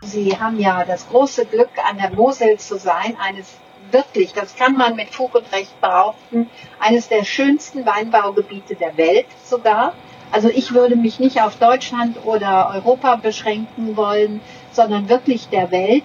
Sie 0.03 0.39
haben 0.39 0.59
ja 0.59 0.85
das 0.85 1.09
große 1.09 1.47
Glück, 1.47 1.71
an 1.91 1.99
der 1.99 2.13
Mosel 2.13 2.59
zu 2.59 2.79
sein, 2.79 3.17
eines 3.21 3.57
wirklich, 3.91 4.33
das 4.33 4.55
kann 4.57 4.77
man 4.77 4.97
mit 4.97 5.09
Fug 5.09 5.35
und 5.35 5.51
Recht 5.53 5.81
behaupten, 5.81 6.49
eines 6.79 7.09
der 7.09 7.25
schönsten 7.25 7.85
Weinbaugebiete 7.87 8.75
der 8.75 8.97
Welt 8.97 9.27
sogar. 9.45 9.95
Also 10.31 10.49
ich 10.49 10.73
würde 10.73 10.97
mich 10.97 11.19
nicht 11.21 11.41
auf 11.41 11.57
Deutschland 11.57 12.19
oder 12.25 12.71
Europa 12.75 13.17
beschränken 13.17 13.97
wollen, 13.97 14.41
sondern 14.73 15.09
wirklich 15.09 15.49
der 15.49 15.71
Welt. 15.71 16.05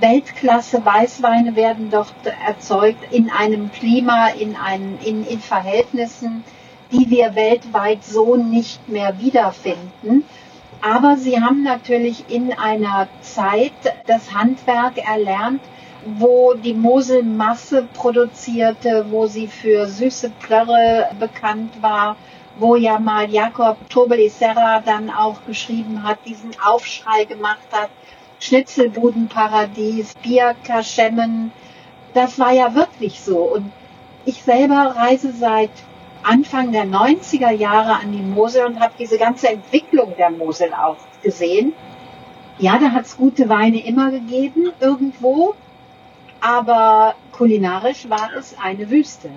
Weltklasse 0.00 0.84
Weißweine 0.84 1.54
werden 1.54 1.90
dort 1.90 2.12
erzeugt 2.46 3.12
in 3.12 3.30
einem 3.30 3.70
Klima, 3.70 4.28
in, 4.30 4.56
einen, 4.56 4.98
in, 5.04 5.24
in 5.24 5.38
Verhältnissen, 5.38 6.42
die 6.92 7.08
wir 7.10 7.34
weltweit 7.34 8.04
so 8.04 8.36
nicht 8.36 8.88
mehr 8.88 9.18
wiederfinden. 9.18 10.24
Aber 10.80 11.16
sie 11.16 11.40
haben 11.40 11.62
natürlich 11.62 12.24
in 12.28 12.52
einer 12.52 13.08
Zeit 13.20 13.72
das 14.06 14.34
Handwerk 14.34 14.98
erlernt, 14.98 15.62
wo 16.04 16.54
die 16.54 16.74
Mosel 16.74 17.22
Masse 17.22 17.86
produzierte, 17.94 19.06
wo 19.10 19.26
sie 19.26 19.46
für 19.46 19.86
süße 19.86 20.30
Plörre 20.40 21.10
bekannt 21.20 21.80
war, 21.80 22.16
wo 22.58 22.76
ja 22.76 22.98
mal 22.98 23.30
Jakob 23.30 23.76
Tobeli 23.88 24.28
Serra 24.28 24.80
dann 24.80 25.10
auch 25.10 25.36
geschrieben 25.46 26.02
hat, 26.02 26.18
diesen 26.26 26.50
Aufschrei 26.62 27.24
gemacht 27.24 27.66
hat, 27.70 27.90
Schnitzelbudenparadies, 28.40 30.14
Bierkaschemmen, 30.22 31.52
das 32.12 32.38
war 32.38 32.52
ja 32.52 32.74
wirklich 32.74 33.20
so. 33.20 33.38
Und 33.38 33.70
ich 34.24 34.42
selber 34.42 34.94
reise 34.96 35.32
seit 35.32 35.70
Anfang 36.24 36.72
der 36.72 36.84
90er 36.84 37.50
Jahre 37.50 37.94
an 37.94 38.12
die 38.12 38.22
Mosel 38.22 38.66
und 38.66 38.80
habe 38.80 38.92
diese 38.98 39.18
ganze 39.18 39.48
Entwicklung 39.48 40.14
der 40.16 40.30
Mosel 40.30 40.72
auch 40.72 40.96
gesehen. 41.22 41.72
Ja, 42.58 42.78
da 42.78 42.90
hat 42.90 43.06
es 43.06 43.16
gute 43.16 43.48
Weine 43.48 43.84
immer 43.84 44.10
gegeben, 44.10 44.70
irgendwo, 44.80 45.54
aber 46.40 47.14
kulinarisch 47.32 48.08
war 48.08 48.30
es 48.38 48.54
eine 48.62 48.90
Wüste. 48.90 49.30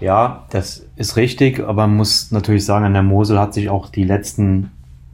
Ja, 0.00 0.44
das 0.50 0.86
ist 0.96 1.16
richtig, 1.16 1.60
aber 1.60 1.86
man 1.86 1.96
muss 1.96 2.30
natürlich 2.30 2.64
sagen, 2.64 2.84
an 2.84 2.92
der 2.92 3.02
Mosel 3.02 3.38
hat 3.38 3.54
sich 3.54 3.70
auch 3.70 3.88
die 3.88 4.04
letzten, 4.04 4.70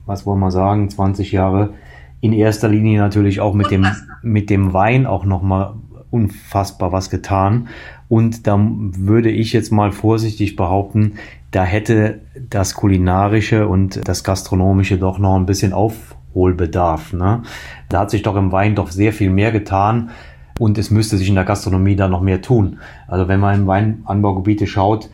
was 0.06 0.26
wollen 0.26 0.40
wir 0.40 0.50
sagen, 0.50 0.88
20 0.88 1.32
Jahre 1.32 1.74
in 2.20 2.32
erster 2.32 2.68
Linie 2.68 3.00
natürlich 3.00 3.40
auch 3.40 3.54
mit 3.54 3.70
dem, 3.70 3.86
mit 4.22 4.50
dem 4.50 4.72
Wein 4.72 5.06
auch 5.06 5.24
nochmal 5.24 5.74
unfassbar 6.10 6.92
was 6.92 7.10
getan. 7.10 7.68
Und 8.08 8.46
da 8.46 8.58
würde 8.60 9.30
ich 9.30 9.52
jetzt 9.52 9.70
mal 9.70 9.92
vorsichtig 9.92 10.56
behaupten, 10.56 11.14
da 11.50 11.64
hätte 11.64 12.20
das 12.48 12.74
Kulinarische 12.74 13.66
und 13.68 14.06
das 14.06 14.24
Gastronomische 14.24 14.98
doch 14.98 15.18
noch 15.18 15.36
ein 15.36 15.46
bisschen 15.46 15.72
Aufholbedarf. 15.72 17.12
Ne? 17.12 17.42
Da 17.88 18.00
hat 18.00 18.10
sich 18.10 18.22
doch 18.22 18.36
im 18.36 18.52
Wein 18.52 18.74
doch 18.74 18.90
sehr 18.90 19.12
viel 19.12 19.30
mehr 19.30 19.52
getan 19.52 20.10
und 20.58 20.78
es 20.78 20.90
müsste 20.90 21.16
sich 21.16 21.28
in 21.28 21.34
der 21.34 21.44
Gastronomie 21.44 21.96
da 21.96 22.08
noch 22.08 22.20
mehr 22.20 22.42
tun. 22.42 22.78
Also 23.08 23.28
wenn 23.28 23.40
man 23.40 23.60
in 23.60 23.66
Weinanbaugebiete 23.66 24.66
schaut, 24.66 25.08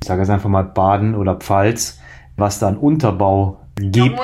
ich 0.00 0.06
sage 0.06 0.20
jetzt 0.20 0.30
einfach 0.30 0.48
mal 0.48 0.62
Baden 0.62 1.14
oder 1.14 1.36
Pfalz, 1.36 2.00
was 2.36 2.58
da 2.58 2.68
an 2.68 2.76
Unterbau 2.76 3.60
gibt, 3.76 4.18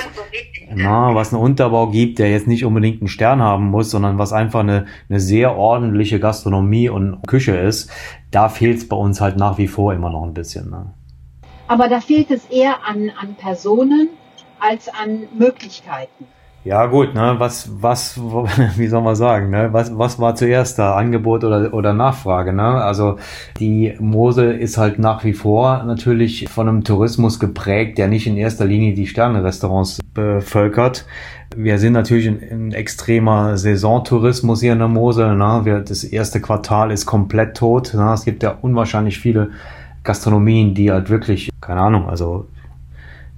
na, 0.72 1.14
was 1.14 1.32
einen 1.32 1.42
Unterbau 1.42 1.88
gibt, 1.88 2.18
der 2.18 2.30
jetzt 2.30 2.46
nicht 2.46 2.64
unbedingt 2.64 3.00
einen 3.00 3.08
Stern 3.08 3.42
haben 3.42 3.70
muss, 3.70 3.90
sondern 3.90 4.18
was 4.18 4.32
einfach 4.32 4.60
eine, 4.60 4.86
eine 5.08 5.20
sehr 5.20 5.56
ordentliche 5.56 6.20
Gastronomie 6.20 6.88
und 6.88 7.26
Küche 7.26 7.56
ist, 7.56 7.90
da 8.30 8.48
fehlt 8.48 8.78
es 8.78 8.88
bei 8.88 8.96
uns 8.96 9.20
halt 9.20 9.36
nach 9.36 9.58
wie 9.58 9.68
vor 9.68 9.92
immer 9.92 10.10
noch 10.10 10.24
ein 10.24 10.34
bisschen. 10.34 10.70
Ne? 10.70 10.86
Aber 11.68 11.88
da 11.88 12.00
fehlt 12.00 12.30
es 12.30 12.44
eher 12.46 12.86
an, 12.86 13.10
an 13.20 13.34
Personen 13.34 14.08
als 14.60 14.88
an 14.88 15.24
Möglichkeiten. 15.36 16.26
Ja 16.64 16.86
gut, 16.86 17.14
ne, 17.14 17.34
was, 17.36 17.70
was, 17.82 18.18
wie 18.76 18.86
soll 18.86 19.02
man 19.02 19.16
sagen, 19.16 19.50
ne, 19.50 19.68
was, 19.72 19.96
was 19.98 20.18
war 20.18 20.34
zuerst 20.34 20.78
da, 20.78 20.96
Angebot 20.96 21.44
oder, 21.44 21.74
oder 21.74 21.92
Nachfrage, 21.92 22.54
ne? 22.54 22.62
Also 22.62 23.18
die 23.60 23.94
Mosel 24.00 24.58
ist 24.58 24.78
halt 24.78 24.98
nach 24.98 25.24
wie 25.24 25.34
vor 25.34 25.84
natürlich 25.84 26.48
von 26.48 26.66
einem 26.66 26.82
Tourismus 26.82 27.38
geprägt, 27.38 27.98
der 27.98 28.08
nicht 28.08 28.26
in 28.26 28.38
erster 28.38 28.64
Linie 28.64 28.94
die 28.94 29.06
Sterne-Restaurants 29.06 30.00
bevölkert. 30.14 31.06
Wir 31.56 31.78
sind 31.78 31.92
natürlich 31.92 32.26
in, 32.26 32.38
in 32.38 32.72
extremer 32.72 33.56
Saisontourismus 33.56 34.60
hier 34.60 34.72
in 34.72 34.78
der 34.78 34.88
Mosel, 34.88 35.36
ne? 35.36 35.60
Wir, 35.64 35.80
das 35.80 36.04
erste 36.04 36.40
Quartal 36.40 36.90
ist 36.90 37.06
komplett 37.06 37.56
tot, 37.56 37.94
ne? 37.94 38.12
Es 38.14 38.24
gibt 38.24 38.42
ja 38.42 38.56
unwahrscheinlich 38.62 39.18
viele 39.18 39.50
Gastronomien, 40.02 40.74
die 40.74 40.90
halt 40.90 41.10
wirklich, 41.10 41.50
keine 41.60 41.80
Ahnung, 41.80 42.08
also 42.08 42.46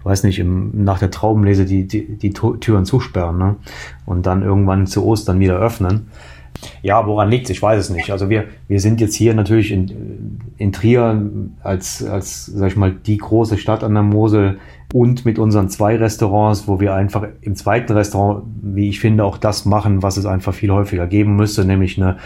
weiß 0.07 0.23
nicht, 0.23 0.39
im, 0.39 0.85
nach 0.85 1.01
der 1.01 1.11
Traubenlese 1.11 1.65
die, 1.65 1.87
die, 1.87 2.17
die 2.17 2.33
Türen 2.33 2.85
zusperren 2.85 3.39
ne? 3.39 3.57
und 4.07 4.25
dann 4.25 4.43
irgendwann 4.43 4.87
zu 4.87 5.05
Ostern 5.05 5.41
wieder 5.41 5.59
öffnen. 5.59 6.07
Ja, 6.81 7.07
woran 7.07 7.29
liegt 7.29 7.45
es? 7.45 7.51
Ich 7.51 7.63
weiß 7.63 7.79
es 7.79 7.91
nicht. 7.91 8.11
Also 8.11 8.31
wir, 8.31 8.45
wir 8.69 8.81
sind 8.81 9.01
jetzt 9.01 9.15
hier 9.15 9.35
natürlich 9.35 9.73
in, 9.73 10.41
in 10.57 10.73
Trier 10.73 11.29
als, 11.63 12.05
als, 12.05 12.47
sag 12.47 12.69
ich 12.69 12.77
mal, 12.77 12.93
die 12.93 13.19
große 13.19 13.59
Stadt 13.59 13.83
an 13.83 13.95
der 13.95 14.05
Mosel 14.05 14.59
und 14.93 15.25
mit 15.25 15.39
unseren 15.39 15.69
zwei 15.69 15.97
Restaurants, 15.97 16.69
wo 16.69 16.81
wir 16.81 16.95
einfach 16.95 17.27
im 17.41 17.57
zweiten 17.57 17.93
Restaurant, 17.93 18.45
wie 18.63 18.89
ich 18.89 19.01
finde, 19.01 19.25
auch 19.25 19.39
das 19.39 19.65
machen, 19.65 20.03
was 20.03 20.17
es 20.17 20.27
einfach 20.27 20.55
viel 20.55 20.71
häufiger 20.71 21.07
geben 21.07 21.37
müsste, 21.37 21.65
nämlich 21.65 21.97
eine 21.97 22.19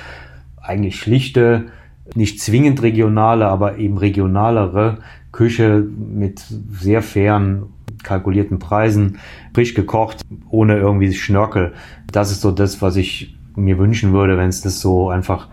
eigentlich 0.60 0.96
schlichte, 0.96 1.66
nicht 2.14 2.40
zwingend 2.40 2.82
regionale, 2.82 3.48
aber 3.48 3.78
eben 3.78 3.98
regionalere 3.98 4.98
Küche 5.32 5.86
mit 5.96 6.42
sehr 6.70 7.02
fairen, 7.02 7.64
kalkulierten 8.02 8.58
Preisen, 8.58 9.18
frisch 9.54 9.74
gekocht, 9.74 10.20
ohne 10.50 10.76
irgendwie 10.76 11.12
Schnörkel. 11.12 11.72
Das 12.12 12.30
ist 12.30 12.40
so 12.40 12.50
das, 12.50 12.82
was 12.82 12.96
ich 12.96 13.36
mir 13.56 13.78
wünschen 13.78 14.12
würde, 14.12 14.38
wenn 14.38 14.48
es 14.48 14.60
das 14.62 14.80
so 14.80 15.10
einfach 15.10 15.48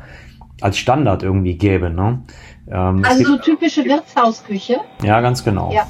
als 0.61 0.77
Standard 0.77 1.23
irgendwie 1.23 1.57
gäbe. 1.57 1.89
Ne? 1.89 2.21
Ähm, 2.69 3.03
also 3.05 3.23
so 3.23 3.37
typische 3.37 3.85
Wirtshausküche? 3.85 4.77
Ja, 5.03 5.21
ganz 5.21 5.43
genau. 5.43 5.71
Ja. 5.73 5.87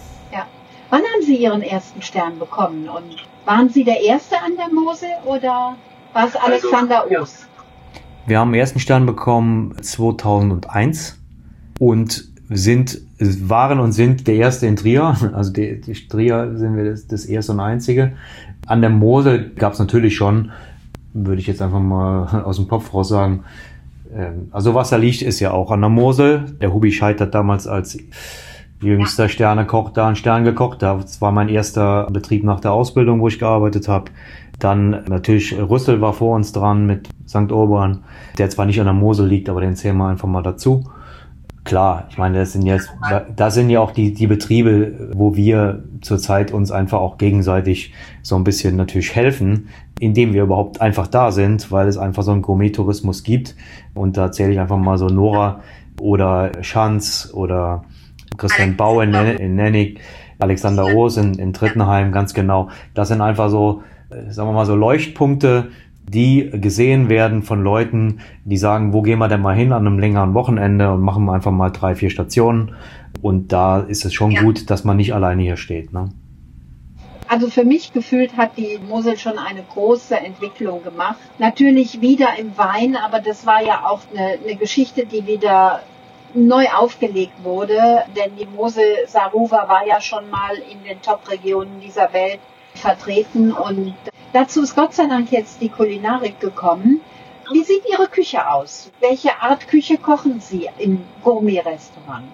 Wann 0.89 1.01
haben 1.01 1.21
Sie 1.25 1.35
Ihren 1.35 1.61
ersten 1.61 2.01
Stern 2.01 2.39
bekommen? 2.39 2.87
Und 2.87 3.27
waren 3.45 3.69
Sie 3.69 3.83
der 3.83 4.01
Erste 4.01 4.35
an 4.37 4.53
der 4.57 4.69
Mosel 4.73 5.09
oder 5.25 5.75
war 6.13 6.27
es 6.27 6.35
also, 6.35 6.39
Alexander 6.47 7.03
also, 7.03 7.15
Oos? 7.15 7.47
Wir 8.25 8.39
haben 8.39 8.51
den 8.51 8.59
ersten 8.59 8.79
Stern 8.79 9.05
bekommen 9.05 9.75
2001 9.81 11.19
und 11.79 12.25
sind, 12.49 13.01
waren 13.19 13.79
und 13.79 13.91
sind 13.91 14.27
der 14.27 14.35
erste 14.35 14.67
in 14.67 14.77
Trier. 14.77 15.15
Also 15.33 15.51
die, 15.51 15.81
die 15.81 15.93
Trier 16.07 16.53
sind 16.55 16.77
wir 16.77 16.85
das, 16.85 17.07
das 17.07 17.25
erste 17.25 17.51
und 17.51 17.59
einzige. 17.59 18.13
An 18.65 18.81
der 18.81 18.89
Mosel 18.89 19.51
gab 19.55 19.73
es 19.73 19.79
natürlich 19.79 20.15
schon, 20.15 20.51
würde 21.13 21.41
ich 21.41 21.47
jetzt 21.47 21.61
einfach 21.61 21.81
mal 21.81 22.43
aus 22.45 22.55
dem 22.55 22.67
Kopf 22.69 22.93
raus 22.93 23.09
sagen, 23.09 23.43
ähm, 24.15 24.47
also 24.51 24.73
Wasserlicht 24.73 25.21
ist 25.21 25.41
ja 25.41 25.51
auch 25.51 25.71
an 25.71 25.81
der 25.81 25.89
Mosel. 25.89 26.45
Der 26.61 26.73
Hubi 26.73 26.93
Scheid 26.93 27.19
hat 27.19 27.35
damals 27.35 27.67
als 27.67 27.97
jüngster 28.81 29.29
Sternekoch 29.29 29.91
da 29.91 30.07
einen 30.07 30.15
Stern 30.15 30.43
gekocht. 30.43 30.81
Das 30.81 31.21
war 31.21 31.31
mein 31.31 31.49
erster 31.49 32.07
Betrieb 32.11 32.43
nach 32.43 32.59
der 32.59 32.73
Ausbildung, 32.73 33.21
wo 33.21 33.27
ich 33.27 33.39
gearbeitet 33.39 33.87
habe. 33.87 34.11
Dann 34.59 35.03
natürlich 35.07 35.57
Rüssel 35.57 36.01
war 36.01 36.13
vor 36.13 36.35
uns 36.35 36.51
dran 36.51 36.85
mit 36.85 37.09
St. 37.27 37.51
Urban, 37.51 38.03
der 38.37 38.49
zwar 38.49 38.65
nicht 38.65 38.79
an 38.79 38.85
der 38.85 38.93
Mosel 38.93 39.27
liegt, 39.27 39.49
aber 39.49 39.61
den 39.61 39.75
zählen 39.75 39.97
wir 39.97 40.07
einfach 40.07 40.27
mal 40.27 40.41
dazu. 40.41 40.83
Klar, 41.63 42.05
ich 42.09 42.17
meine, 42.17 42.39
das 42.39 42.53
sind 42.53 42.65
jetzt, 42.65 42.89
da 43.35 43.51
sind 43.51 43.69
ja 43.69 43.81
auch 43.81 43.91
die, 43.91 44.13
die 44.13 44.25
Betriebe, 44.25 45.11
wo 45.13 45.35
wir 45.35 45.83
zurzeit 46.01 46.53
uns 46.53 46.71
einfach 46.71 46.99
auch 46.99 47.17
gegenseitig 47.17 47.93
so 48.21 48.37
ein 48.37 48.45
bisschen 48.45 48.77
natürlich 48.77 49.13
helfen, 49.13 49.67
indem 49.99 50.33
wir 50.33 50.43
überhaupt 50.43 50.79
einfach 50.79 51.07
da 51.07 51.31
sind, 51.31 51.69
weil 51.69 51.89
es 51.89 51.97
einfach 51.97 52.23
so 52.23 52.31
einen 52.31 52.41
Gourmet-Tourismus 52.41 53.23
gibt. 53.23 53.55
Und 53.93 54.15
da 54.15 54.31
zähle 54.31 54.53
ich 54.53 54.59
einfach 54.61 54.77
mal 54.77 54.97
so 54.97 55.07
Nora 55.07 55.59
oder 55.99 56.51
Schanz 56.61 57.31
oder 57.33 57.83
Christian 58.37 58.75
Bau 58.75 59.01
in, 59.01 59.13
in 59.13 59.55
Nennig, 59.55 59.99
Alexander 60.39 60.85
Oos 60.93 61.17
in, 61.17 61.35
in 61.35 61.53
Trittenheim, 61.53 62.11
ganz 62.11 62.33
genau. 62.33 62.69
Das 62.93 63.07
sind 63.07 63.21
einfach 63.21 63.49
so, 63.49 63.83
äh, 64.09 64.31
sagen 64.31 64.49
wir 64.49 64.53
mal 64.53 64.65
so 64.65 64.75
Leuchtpunkte, 64.75 65.69
die 66.07 66.49
gesehen 66.51 67.09
werden 67.09 67.43
von 67.43 67.61
Leuten, 67.61 68.21
die 68.45 68.57
sagen, 68.57 68.93
wo 68.93 69.01
gehen 69.01 69.19
wir 69.19 69.27
denn 69.27 69.41
mal 69.41 69.55
hin 69.55 69.73
an 69.73 69.85
einem 69.85 69.99
längeren 69.99 70.33
Wochenende 70.33 70.91
und 70.93 71.01
machen 71.01 71.29
einfach 71.29 71.51
mal 71.51 71.69
drei, 71.69 71.95
vier 71.95 72.09
Stationen. 72.09 72.75
Und 73.21 73.51
da 73.51 73.79
ist 73.79 74.05
es 74.05 74.13
schon 74.13 74.31
ja. 74.31 74.41
gut, 74.41 74.69
dass 74.69 74.83
man 74.83 74.97
nicht 74.97 75.13
alleine 75.13 75.41
hier 75.41 75.57
steht. 75.57 75.91
Ne? 75.91 76.09
Also 77.27 77.49
für 77.49 77.65
mich 77.65 77.91
gefühlt 77.91 78.37
hat 78.37 78.57
die 78.57 78.79
Mosel 78.87 79.17
schon 79.17 79.37
eine 79.37 79.63
große 79.63 80.15
Entwicklung 80.17 80.81
gemacht. 80.83 81.17
Natürlich 81.39 81.99
wieder 81.99 82.39
im 82.39 82.57
Wein, 82.57 82.95
aber 82.95 83.19
das 83.19 83.45
war 83.45 83.61
ja 83.61 83.85
auch 83.85 83.99
eine, 84.13 84.37
eine 84.41 84.55
Geschichte, 84.55 85.05
die 85.05 85.27
wieder 85.27 85.81
neu 86.33 86.65
aufgelegt 86.67 87.43
wurde, 87.43 88.03
denn 88.15 88.35
die 88.37 88.45
Mosel 88.45 89.07
Saruwa 89.07 89.67
war 89.67 89.85
ja 89.87 90.01
schon 90.01 90.29
mal 90.29 90.55
in 90.71 90.83
den 90.83 91.01
Top-Regionen 91.01 91.79
dieser 91.81 92.11
Welt 92.13 92.39
vertreten 92.75 93.51
und 93.51 93.93
dazu 94.33 94.61
ist 94.61 94.75
Gott 94.75 94.93
sei 94.93 95.07
Dank 95.07 95.31
jetzt 95.31 95.61
die 95.61 95.69
Kulinarik 95.69 96.39
gekommen. 96.39 97.01
Wie 97.51 97.63
sieht 97.63 97.83
Ihre 97.89 98.07
Küche 98.07 98.49
aus? 98.49 98.91
Welche 98.99 99.41
Art 99.41 99.67
Küche 99.67 99.97
kochen 99.97 100.39
Sie 100.41 100.69
im 100.79 100.99
Gourmet-Restaurant? 101.23 102.25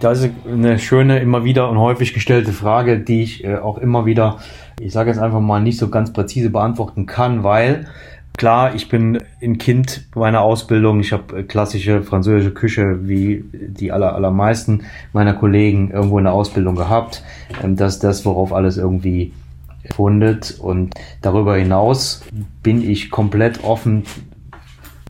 Das 0.00 0.22
ist 0.22 0.30
eine 0.46 0.78
schöne, 0.78 1.20
immer 1.20 1.44
wieder 1.44 1.68
und 1.68 1.78
häufig 1.78 2.14
gestellte 2.14 2.52
Frage, 2.52 3.00
die 3.00 3.22
ich 3.22 3.44
äh, 3.44 3.58
auch 3.58 3.76
immer 3.78 4.06
wieder, 4.06 4.38
ich 4.80 4.92
sage 4.92 5.10
jetzt 5.10 5.20
einfach 5.20 5.40
mal, 5.40 5.60
nicht 5.60 5.78
so 5.78 5.90
ganz 5.90 6.12
präzise 6.12 6.50
beantworten 6.50 7.06
kann, 7.06 7.44
weil 7.44 7.86
klar, 8.40 8.74
ich 8.74 8.88
bin 8.88 9.18
ein 9.42 9.58
Kind 9.58 10.06
meiner 10.14 10.40
Ausbildung. 10.40 11.00
Ich 11.00 11.12
habe 11.12 11.40
äh, 11.40 11.42
klassische 11.42 12.02
französische 12.02 12.54
Küche 12.54 13.06
wie 13.06 13.44
die 13.52 13.92
aller, 13.92 14.14
allermeisten 14.14 14.84
meiner 15.12 15.34
Kollegen 15.34 15.90
irgendwo 15.90 16.16
in 16.16 16.24
der 16.24 16.32
Ausbildung 16.32 16.74
gehabt. 16.74 17.22
Ähm, 17.62 17.76
das 17.76 17.96
ist 17.96 18.04
das, 18.04 18.24
worauf 18.24 18.54
alles 18.54 18.78
irgendwie 18.78 19.34
fundet. 19.94 20.58
Und 20.58 20.94
darüber 21.20 21.54
hinaus 21.56 22.22
bin 22.62 22.80
ich 22.80 23.10
komplett 23.10 23.62
offen, 23.62 24.04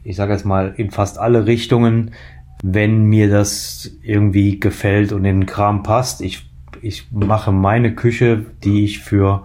ich 0.02 0.16
sage 0.16 0.32
jetzt 0.32 0.44
mal, 0.44 0.75
in 0.76 0.90
fast 0.90 1.20
alle 1.20 1.46
Richtungen, 1.46 2.10
wenn 2.64 3.04
mir 3.04 3.30
das 3.30 3.92
irgendwie 4.02 4.58
gefällt 4.58 5.12
und 5.12 5.25
in 5.25 5.42
den 5.42 5.46
Kram 5.46 5.84
passt. 5.84 6.20
Ich, 6.20 6.50
ich 6.82 7.06
mache 7.12 7.52
meine 7.52 7.94
Küche, 7.94 8.44
die 8.64 8.82
ich 8.82 8.99
für 8.99 9.44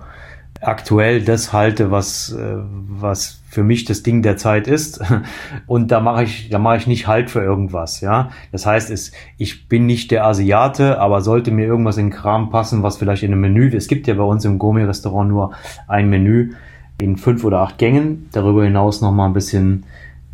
aktuell 0.62 1.22
das 1.22 1.54
halte, 1.54 1.92
was, 1.92 2.32
äh, 2.32 2.56
was 2.58 3.42
für 3.50 3.64
mich 3.64 3.86
das 3.86 4.04
Ding 4.04 4.22
der 4.22 4.38
Zeit 4.38 4.68
ist. 4.68 5.02
Und 5.68 5.92
da 5.92 6.00
mache 6.00 6.24
ich, 6.24 6.50
da 6.50 6.60
mache 6.60 6.78
ich 6.78 6.88
nicht 6.88 7.08
Halt 7.08 7.30
für 7.30 7.42
irgendwas, 7.42 8.02
ja. 8.02 8.30
Das 8.52 8.66
heißt, 8.66 8.90
es, 8.90 9.12
ich 9.38 9.68
bin 9.68 9.86
nicht 9.86 10.12
der 10.12 10.26
Asiate, 10.26 11.00
aber 11.00 11.22
sollte 11.22 11.52
mir 11.52 11.66
irgendwas 11.66 11.98
in 11.98 12.08
den 12.08 12.14
Kram 12.14 12.50
passen, 12.50 12.84
was 12.84 12.98
vielleicht 12.98 13.24
in 13.24 13.32
einem 13.32 13.42
Menü, 13.42 13.76
es 13.76 13.88
gibt 13.88 14.08
ja 14.08 14.14
bei 14.14 14.24
uns 14.24 14.46
im 14.46 14.60
Gourmet-Restaurant 14.60 15.30
nur 15.30 15.52
ein 15.88 16.10
Menü 16.10 16.54
in 17.02 17.18
fünf 17.18 17.44
oder 17.44 17.60
acht 17.60 17.78
Gängen. 17.78 18.30
Darüber 18.32 18.64
hinaus 18.64 19.02
noch 19.02 19.12
mal 19.12 19.26
ein 19.26 19.34
bisschen 19.34 19.86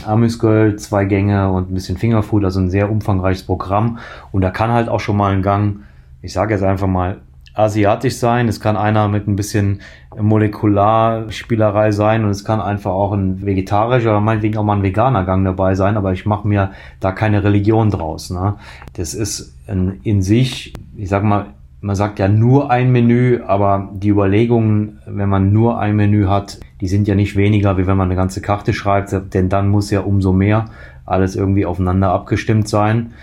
Amüsgöl, 0.05 0.77
zwei 0.77 1.05
Gänge 1.05 1.51
und 1.51 1.71
ein 1.71 1.73
bisschen 1.73 1.97
Fingerfood, 1.97 2.43
also 2.43 2.59
ein 2.59 2.69
sehr 2.69 2.89
umfangreiches 2.89 3.43
Programm. 3.43 3.99
Und 4.31 4.41
da 4.41 4.51
kann 4.51 4.71
halt 4.71 4.89
auch 4.89 4.99
schon 4.99 5.17
mal 5.17 5.33
ein 5.33 5.41
Gang, 5.41 5.81
ich 6.21 6.33
sage 6.33 6.53
jetzt 6.53 6.63
einfach 6.63 6.87
mal, 6.87 7.21
asiatisch 7.53 8.17
sein. 8.17 8.47
Es 8.47 8.59
kann 8.59 8.77
einer 8.77 9.07
mit 9.07 9.27
ein 9.27 9.35
bisschen 9.35 9.81
Molekularspielerei 10.17 11.91
sein 11.91 12.23
und 12.23 12.31
es 12.31 12.43
kann 12.43 12.61
einfach 12.61 12.91
auch 12.91 13.13
ein 13.13 13.45
vegetarischer 13.45 14.11
oder 14.11 14.21
meinetwegen 14.21 14.57
auch 14.57 14.63
mal 14.63 14.77
ein 14.77 14.83
veganer 14.83 15.23
Gang 15.23 15.45
dabei 15.45 15.75
sein, 15.75 15.97
aber 15.97 16.13
ich 16.13 16.25
mache 16.25 16.47
mir 16.47 16.71
da 16.99 17.11
keine 17.11 17.43
Religion 17.43 17.89
draus. 17.89 18.29
Ne? 18.29 18.55
Das 18.93 19.13
ist 19.13 19.55
in, 19.67 19.99
in 20.03 20.21
sich, 20.21 20.73
ich 20.95 21.09
sag 21.09 21.23
mal, 21.23 21.47
man 21.81 21.95
sagt 21.95 22.19
ja 22.19 22.27
nur 22.27 22.69
ein 22.69 22.91
Menü, 22.91 23.41
aber 23.45 23.89
die 23.93 24.09
Überlegungen, 24.09 24.99
wenn 25.07 25.29
man 25.29 25.51
nur 25.51 25.79
ein 25.79 25.95
Menü 25.95 26.27
hat, 26.27 26.59
die 26.79 26.87
sind 26.87 27.07
ja 27.07 27.15
nicht 27.15 27.35
weniger, 27.35 27.77
wie 27.77 27.87
wenn 27.87 27.97
man 27.97 28.07
eine 28.07 28.15
ganze 28.15 28.41
Karte 28.41 28.73
schreibt, 28.73 29.33
denn 29.33 29.49
dann 29.49 29.69
muss 29.69 29.89
ja 29.89 30.01
umso 30.01 30.31
mehr 30.31 30.65
alles 31.05 31.35
irgendwie 31.35 31.65
aufeinander 31.65 32.11
abgestimmt 32.11 32.69
sein. 32.69 33.13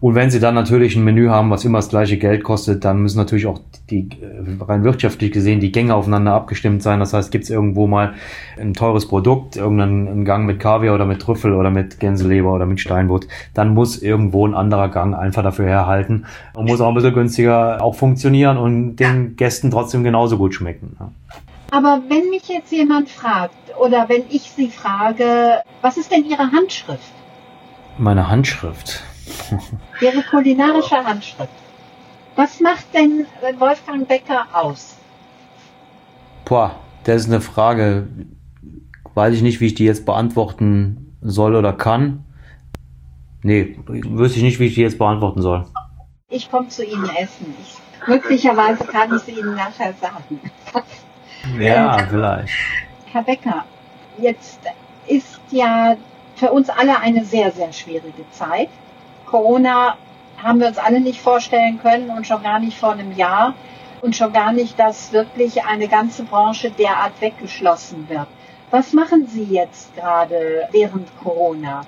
Und 0.00 0.14
wenn 0.14 0.30
Sie 0.30 0.40
dann 0.40 0.54
natürlich 0.54 0.96
ein 0.96 1.04
Menü 1.04 1.28
haben, 1.28 1.50
was 1.50 1.64
immer 1.64 1.78
das 1.78 1.88
gleiche 1.88 2.18
Geld 2.18 2.44
kostet, 2.44 2.84
dann 2.84 3.00
müssen 3.00 3.18
natürlich 3.18 3.46
auch 3.46 3.60
die 3.90 4.08
äh, 4.20 4.62
rein 4.62 4.84
wirtschaftlich 4.84 5.32
gesehen 5.32 5.60
die 5.60 5.72
Gänge 5.72 5.94
aufeinander 5.94 6.32
abgestimmt 6.32 6.82
sein. 6.82 7.00
Das 7.00 7.12
heißt, 7.12 7.30
gibt 7.30 7.44
es 7.44 7.50
irgendwo 7.50 7.86
mal 7.86 8.14
ein 8.58 8.74
teures 8.74 9.06
Produkt, 9.06 9.56
irgendeinen 9.56 10.24
Gang 10.24 10.46
mit 10.46 10.60
Kaviar 10.60 10.94
oder 10.94 11.06
mit 11.06 11.20
Trüffel 11.20 11.54
oder 11.54 11.70
mit 11.70 12.00
Gänseleber 12.00 12.52
oder 12.52 12.66
mit 12.66 12.80
Steinbutt, 12.80 13.26
dann 13.54 13.74
muss 13.74 14.02
irgendwo 14.02 14.46
ein 14.46 14.54
anderer 14.54 14.88
Gang 14.88 15.14
einfach 15.14 15.42
dafür 15.42 15.66
herhalten 15.66 16.26
und 16.54 16.66
muss 16.66 16.80
auch 16.80 16.88
ein 16.88 16.94
bisschen 16.94 17.14
günstiger 17.14 17.82
auch 17.82 17.94
funktionieren 17.94 18.58
und 18.58 18.96
den 18.96 19.36
Gästen 19.36 19.70
trotzdem 19.70 20.04
genauso 20.04 20.38
gut 20.38 20.54
schmecken. 20.54 20.96
Aber 21.70 22.00
wenn 22.08 22.30
mich 22.30 22.48
jetzt 22.48 22.70
jemand 22.72 23.08
fragt 23.08 23.54
oder 23.80 24.08
wenn 24.08 24.22
ich 24.30 24.42
Sie 24.42 24.68
frage, 24.68 25.62
was 25.82 25.96
ist 25.96 26.12
denn 26.12 26.24
Ihre 26.24 26.52
Handschrift? 26.52 27.00
Meine 27.98 28.28
Handschrift. 28.28 29.02
Ihre 30.00 30.22
kulinarische 30.22 30.96
Handschrift. 30.96 31.50
Was 32.36 32.60
macht 32.60 32.86
denn 32.92 33.26
Wolfgang 33.58 34.06
Becker 34.08 34.46
aus? 34.52 34.96
Boah, 36.44 36.74
das 37.04 37.22
ist 37.22 37.28
eine 37.28 37.40
Frage, 37.40 38.08
weiß 39.14 39.34
ich 39.34 39.42
nicht, 39.42 39.60
wie 39.60 39.66
ich 39.66 39.74
die 39.74 39.84
jetzt 39.84 40.04
beantworten 40.04 41.16
soll 41.20 41.54
oder 41.54 41.72
kann. 41.72 42.24
Nee, 43.42 43.78
wüsste 43.86 44.38
ich 44.38 44.44
nicht, 44.44 44.58
wie 44.58 44.66
ich 44.66 44.74
die 44.74 44.80
jetzt 44.80 44.98
beantworten 44.98 45.42
soll. 45.42 45.66
Ich 46.28 46.50
komme 46.50 46.68
zu 46.68 46.84
Ihnen 46.84 47.08
essen. 47.16 47.54
Ich, 47.62 48.08
möglicherweise 48.08 48.84
kann 48.84 49.14
ich 49.14 49.22
es 49.22 49.28
Ihnen 49.28 49.54
nachher 49.54 49.94
sagen. 50.00 50.40
Ja, 51.58 51.98
ähm, 51.98 52.06
vielleicht. 52.08 52.54
Herr 53.12 53.22
Becker, 53.22 53.64
jetzt 54.16 54.60
ist 55.06 55.38
ja 55.50 55.94
für 56.36 56.50
uns 56.50 56.70
alle 56.70 56.98
eine 57.00 57.22
sehr, 57.24 57.52
sehr 57.52 57.70
schwierige 57.70 58.24
Zeit. 58.30 58.70
Corona 59.26 59.96
haben 60.42 60.60
wir 60.60 60.68
uns 60.68 60.78
alle 60.78 61.00
nicht 61.00 61.20
vorstellen 61.20 61.80
können 61.80 62.10
und 62.10 62.26
schon 62.26 62.42
gar 62.42 62.58
nicht 62.58 62.78
vor 62.78 62.92
einem 62.92 63.12
Jahr 63.16 63.54
und 64.02 64.14
schon 64.14 64.32
gar 64.32 64.52
nicht, 64.52 64.78
dass 64.78 65.12
wirklich 65.12 65.64
eine 65.64 65.88
ganze 65.88 66.24
Branche 66.24 66.70
derart 66.70 67.20
weggeschlossen 67.20 68.08
wird. 68.08 68.26
Was 68.70 68.92
machen 68.92 69.26
Sie 69.26 69.44
jetzt 69.44 69.94
gerade 69.94 70.68
während 70.72 71.08
Corona? 71.22 71.82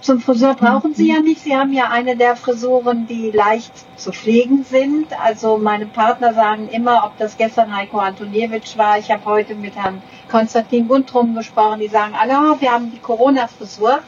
Zum 0.00 0.18
Friseur 0.18 0.54
brauchen 0.54 0.94
Sie 0.94 1.12
ja 1.12 1.20
nicht. 1.20 1.42
Sie 1.42 1.54
haben 1.54 1.74
ja 1.74 1.90
eine 1.90 2.16
der 2.16 2.34
Frisuren, 2.34 3.06
die 3.06 3.30
leicht 3.30 3.72
zu 3.98 4.12
pflegen 4.12 4.64
sind. 4.64 5.08
Also 5.20 5.58
meine 5.58 5.84
Partner 5.84 6.32
sagen 6.32 6.68
immer, 6.68 7.02
ob 7.04 7.18
das 7.18 7.36
gestern 7.36 7.76
Heiko 7.76 7.98
Antoniewicz 7.98 8.78
war. 8.78 8.98
Ich 8.98 9.10
habe 9.10 9.26
heute 9.26 9.54
mit 9.54 9.76
Herrn 9.76 10.00
Konstantin 10.30 10.88
Guntrum 10.88 11.34
gesprochen. 11.34 11.80
Die 11.80 11.88
sagen 11.88 12.14
alle, 12.18 12.32
oh, 12.32 12.60
wir 12.60 12.72
haben 12.72 12.90
die 12.90 12.98
Corona-Frisur. 12.98 13.98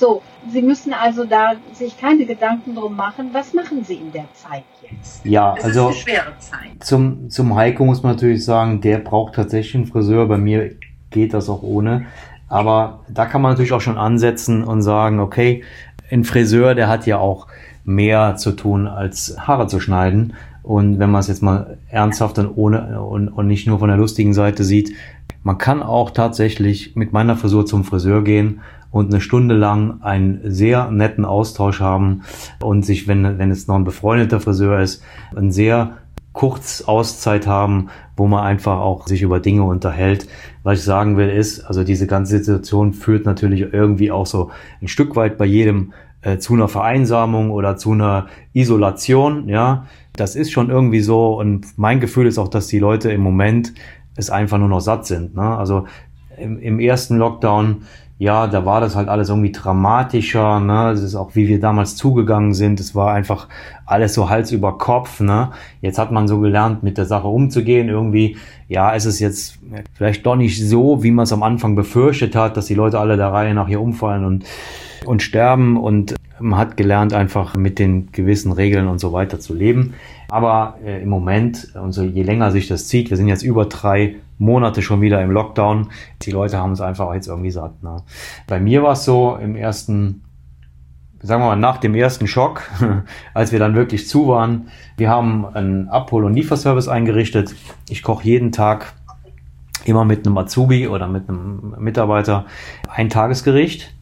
So, 0.00 0.22
Sie 0.50 0.62
müssen 0.62 0.94
also 0.94 1.26
da 1.26 1.52
sich 1.74 2.00
keine 2.00 2.24
Gedanken 2.24 2.74
drum 2.74 2.96
machen. 2.96 3.28
Was 3.32 3.52
machen 3.52 3.84
Sie 3.84 3.96
in 3.96 4.10
der 4.10 4.24
Zeit 4.32 4.64
jetzt? 4.90 5.26
Ja, 5.26 5.54
es 5.58 5.64
also 5.64 5.92
Zum, 6.80 7.28
zum 7.28 7.54
Heiko 7.54 7.84
muss 7.84 8.02
man 8.02 8.12
natürlich 8.12 8.42
sagen, 8.42 8.80
der 8.80 8.96
braucht 8.96 9.34
tatsächlich 9.34 9.74
einen 9.74 9.86
Friseur. 9.86 10.26
Bei 10.26 10.38
mir 10.38 10.70
geht 11.10 11.34
das 11.34 11.50
auch 11.50 11.62
ohne. 11.62 12.06
Aber 12.48 13.00
da 13.10 13.26
kann 13.26 13.42
man 13.42 13.52
natürlich 13.52 13.74
auch 13.74 13.82
schon 13.82 13.98
ansetzen 13.98 14.64
und 14.64 14.80
sagen, 14.80 15.20
okay, 15.20 15.64
ein 16.10 16.24
Friseur, 16.24 16.74
der 16.74 16.88
hat 16.88 17.04
ja 17.04 17.18
auch 17.18 17.46
mehr 17.84 18.36
zu 18.36 18.52
tun, 18.52 18.86
als 18.86 19.36
Haare 19.38 19.66
zu 19.66 19.80
schneiden. 19.80 20.32
Und 20.62 20.98
wenn 20.98 21.10
man 21.10 21.20
es 21.20 21.28
jetzt 21.28 21.42
mal 21.42 21.76
ernsthaft 21.90 22.38
und 22.38 22.48
ohne 22.56 23.02
und, 23.02 23.28
und 23.28 23.46
nicht 23.46 23.66
nur 23.66 23.78
von 23.78 23.88
der 23.88 23.98
lustigen 23.98 24.32
Seite 24.32 24.64
sieht, 24.64 24.94
man 25.42 25.58
kann 25.58 25.82
auch 25.82 26.10
tatsächlich 26.10 26.96
mit 26.96 27.12
meiner 27.12 27.36
Frisur 27.36 27.66
zum 27.66 27.84
Friseur 27.84 28.24
gehen 28.24 28.60
und 28.90 29.12
eine 29.12 29.20
Stunde 29.20 29.54
lang 29.54 30.02
einen 30.02 30.40
sehr 30.44 30.90
netten 30.90 31.24
Austausch 31.24 31.80
haben 31.80 32.22
und 32.62 32.84
sich, 32.84 33.06
wenn, 33.08 33.38
wenn 33.38 33.50
es 33.50 33.68
noch 33.68 33.76
ein 33.76 33.84
befreundeter 33.84 34.40
Friseur 34.40 34.80
ist, 34.80 35.02
ein 35.34 35.52
sehr 35.52 35.98
kurz 36.32 36.82
Auszeit 36.82 37.46
haben, 37.46 37.88
wo 38.16 38.26
man 38.26 38.44
einfach 38.44 38.78
auch 38.78 39.06
sich 39.06 39.22
über 39.22 39.40
Dinge 39.40 39.64
unterhält. 39.64 40.28
Was 40.62 40.78
ich 40.78 40.84
sagen 40.84 41.16
will 41.16 41.28
ist, 41.28 41.64
also 41.64 41.84
diese 41.84 42.06
ganze 42.06 42.38
Situation 42.38 42.92
führt 42.92 43.26
natürlich 43.26 43.72
irgendwie 43.72 44.12
auch 44.12 44.26
so 44.26 44.50
ein 44.80 44.88
Stück 44.88 45.16
weit 45.16 45.38
bei 45.38 45.46
jedem 45.46 45.92
äh, 46.22 46.38
zu 46.38 46.54
einer 46.54 46.68
Vereinsamung 46.68 47.50
oder 47.50 47.76
zu 47.76 47.92
einer 47.92 48.26
Isolation, 48.52 49.48
ja. 49.48 49.86
Das 50.14 50.36
ist 50.36 50.50
schon 50.50 50.70
irgendwie 50.70 51.00
so 51.00 51.38
und 51.38 51.78
mein 51.78 52.00
Gefühl 52.00 52.26
ist 52.26 52.36
auch, 52.38 52.48
dass 52.48 52.66
die 52.66 52.78
Leute 52.78 53.10
im 53.10 53.22
Moment 53.22 53.72
es 54.16 54.28
einfach 54.28 54.58
nur 54.58 54.68
noch 54.68 54.80
satt 54.80 55.06
sind. 55.06 55.34
Ne? 55.34 55.42
Also 55.42 55.86
im, 56.36 56.58
im 56.58 56.78
ersten 56.80 57.16
Lockdown 57.16 57.82
ja, 58.20 58.48
da 58.48 58.66
war 58.66 58.82
das 58.82 58.96
halt 58.96 59.08
alles 59.08 59.30
irgendwie 59.30 59.50
dramatischer, 59.50 60.60
ne? 60.60 60.90
Das 60.92 61.02
ist 61.02 61.14
auch, 61.14 61.34
wie 61.36 61.48
wir 61.48 61.58
damals 61.58 61.96
zugegangen 61.96 62.52
sind. 62.52 62.78
Es 62.78 62.94
war 62.94 63.14
einfach 63.14 63.48
alles 63.86 64.12
so 64.12 64.28
Hals 64.28 64.52
über 64.52 64.76
Kopf, 64.76 65.20
ne? 65.20 65.52
Jetzt 65.80 65.98
hat 65.98 66.12
man 66.12 66.28
so 66.28 66.38
gelernt, 66.38 66.82
mit 66.82 66.98
der 66.98 67.06
Sache 67.06 67.28
umzugehen. 67.28 67.88
Irgendwie, 67.88 68.36
ja, 68.68 68.90
ist 68.90 69.06
es 69.06 69.20
jetzt 69.20 69.58
vielleicht 69.94 70.26
doch 70.26 70.36
nicht 70.36 70.62
so, 70.62 71.02
wie 71.02 71.12
man 71.12 71.22
es 71.22 71.32
am 71.32 71.42
Anfang 71.42 71.74
befürchtet 71.74 72.36
hat, 72.36 72.58
dass 72.58 72.66
die 72.66 72.74
Leute 72.74 73.00
alle 73.00 73.16
der 73.16 73.32
Reihe 73.32 73.54
nach 73.54 73.68
hier 73.68 73.80
umfallen 73.80 74.26
und, 74.26 74.44
und 75.06 75.22
sterben. 75.22 75.78
Und 75.78 76.14
man 76.38 76.58
hat 76.58 76.76
gelernt, 76.76 77.14
einfach 77.14 77.56
mit 77.56 77.78
den 77.78 78.12
gewissen 78.12 78.52
Regeln 78.52 78.86
und 78.86 78.98
so 78.98 79.14
weiter 79.14 79.40
zu 79.40 79.54
leben. 79.54 79.94
Aber 80.28 80.74
äh, 80.84 81.02
im 81.02 81.08
Moment, 81.08 81.68
und 81.74 81.92
so 81.92 82.02
je 82.02 82.22
länger 82.22 82.50
sich 82.50 82.68
das 82.68 82.86
zieht, 82.86 83.08
wir 83.08 83.16
sind 83.16 83.28
jetzt 83.28 83.42
über 83.42 83.64
drei 83.64 84.16
Monate 84.40 84.80
schon 84.80 85.02
wieder 85.02 85.22
im 85.22 85.30
Lockdown, 85.30 85.90
die 86.22 86.30
Leute 86.30 86.58
haben 86.58 86.72
es 86.72 86.80
einfach 86.80 87.12
jetzt 87.14 87.28
irgendwie 87.28 87.50
satt. 87.50 87.82
Ne? 87.82 87.98
Bei 88.46 88.58
mir 88.58 88.82
war 88.82 88.92
es 88.92 89.04
so 89.04 89.36
im 89.36 89.54
ersten, 89.54 90.22
sagen 91.22 91.42
wir 91.42 91.48
mal, 91.48 91.56
nach 91.56 91.76
dem 91.76 91.94
ersten 91.94 92.26
Schock, 92.26 92.62
als 93.34 93.52
wir 93.52 93.58
dann 93.58 93.74
wirklich 93.74 94.08
zu 94.08 94.28
waren, 94.28 94.68
wir 94.96 95.10
haben 95.10 95.46
einen 95.46 95.88
Abhol- 95.88 96.24
und 96.24 96.34
Lieferservice 96.34 96.88
eingerichtet. 96.88 97.54
Ich 97.90 98.02
koche 98.02 98.24
jeden 98.24 98.50
Tag 98.50 98.94
immer 99.84 100.06
mit 100.06 100.26
einem 100.26 100.38
Azubi 100.38 100.88
oder 100.88 101.06
mit 101.06 101.28
einem 101.28 101.74
Mitarbeiter 101.78 102.46
ein 102.88 103.10
Tagesgericht. 103.10 103.94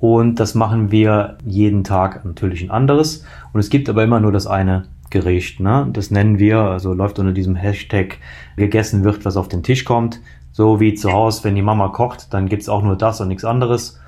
Und 0.00 0.40
das 0.40 0.54
machen 0.54 0.90
wir 0.90 1.36
jeden 1.44 1.84
Tag 1.84 2.24
natürlich 2.24 2.62
ein 2.62 2.70
anderes. 2.70 3.24
Und 3.52 3.60
es 3.60 3.70
gibt 3.70 3.88
aber 3.88 4.02
immer 4.02 4.18
nur 4.18 4.32
das 4.32 4.46
eine 4.46 4.88
Gericht. 5.10 5.60
Ne? 5.60 5.88
Das 5.92 6.10
nennen 6.10 6.38
wir, 6.38 6.58
also 6.58 6.92
läuft 6.94 7.18
unter 7.18 7.32
diesem 7.32 7.56
Hashtag 7.56 8.18
gegessen 8.56 9.04
wird, 9.04 9.24
was 9.24 9.36
auf 9.36 9.48
den 9.48 9.62
Tisch 9.62 9.84
kommt. 9.84 10.20
So 10.52 10.80
wie 10.80 10.94
zu 10.94 11.12
Hause, 11.12 11.44
wenn 11.44 11.54
die 11.54 11.62
Mama 11.62 11.88
kocht, 11.88 12.32
dann 12.32 12.48
gibt's 12.48 12.68
auch 12.68 12.82
nur 12.82 12.96
das 12.96 13.20
und 13.20 13.28
nichts 13.28 13.44
anderes. 13.44 14.00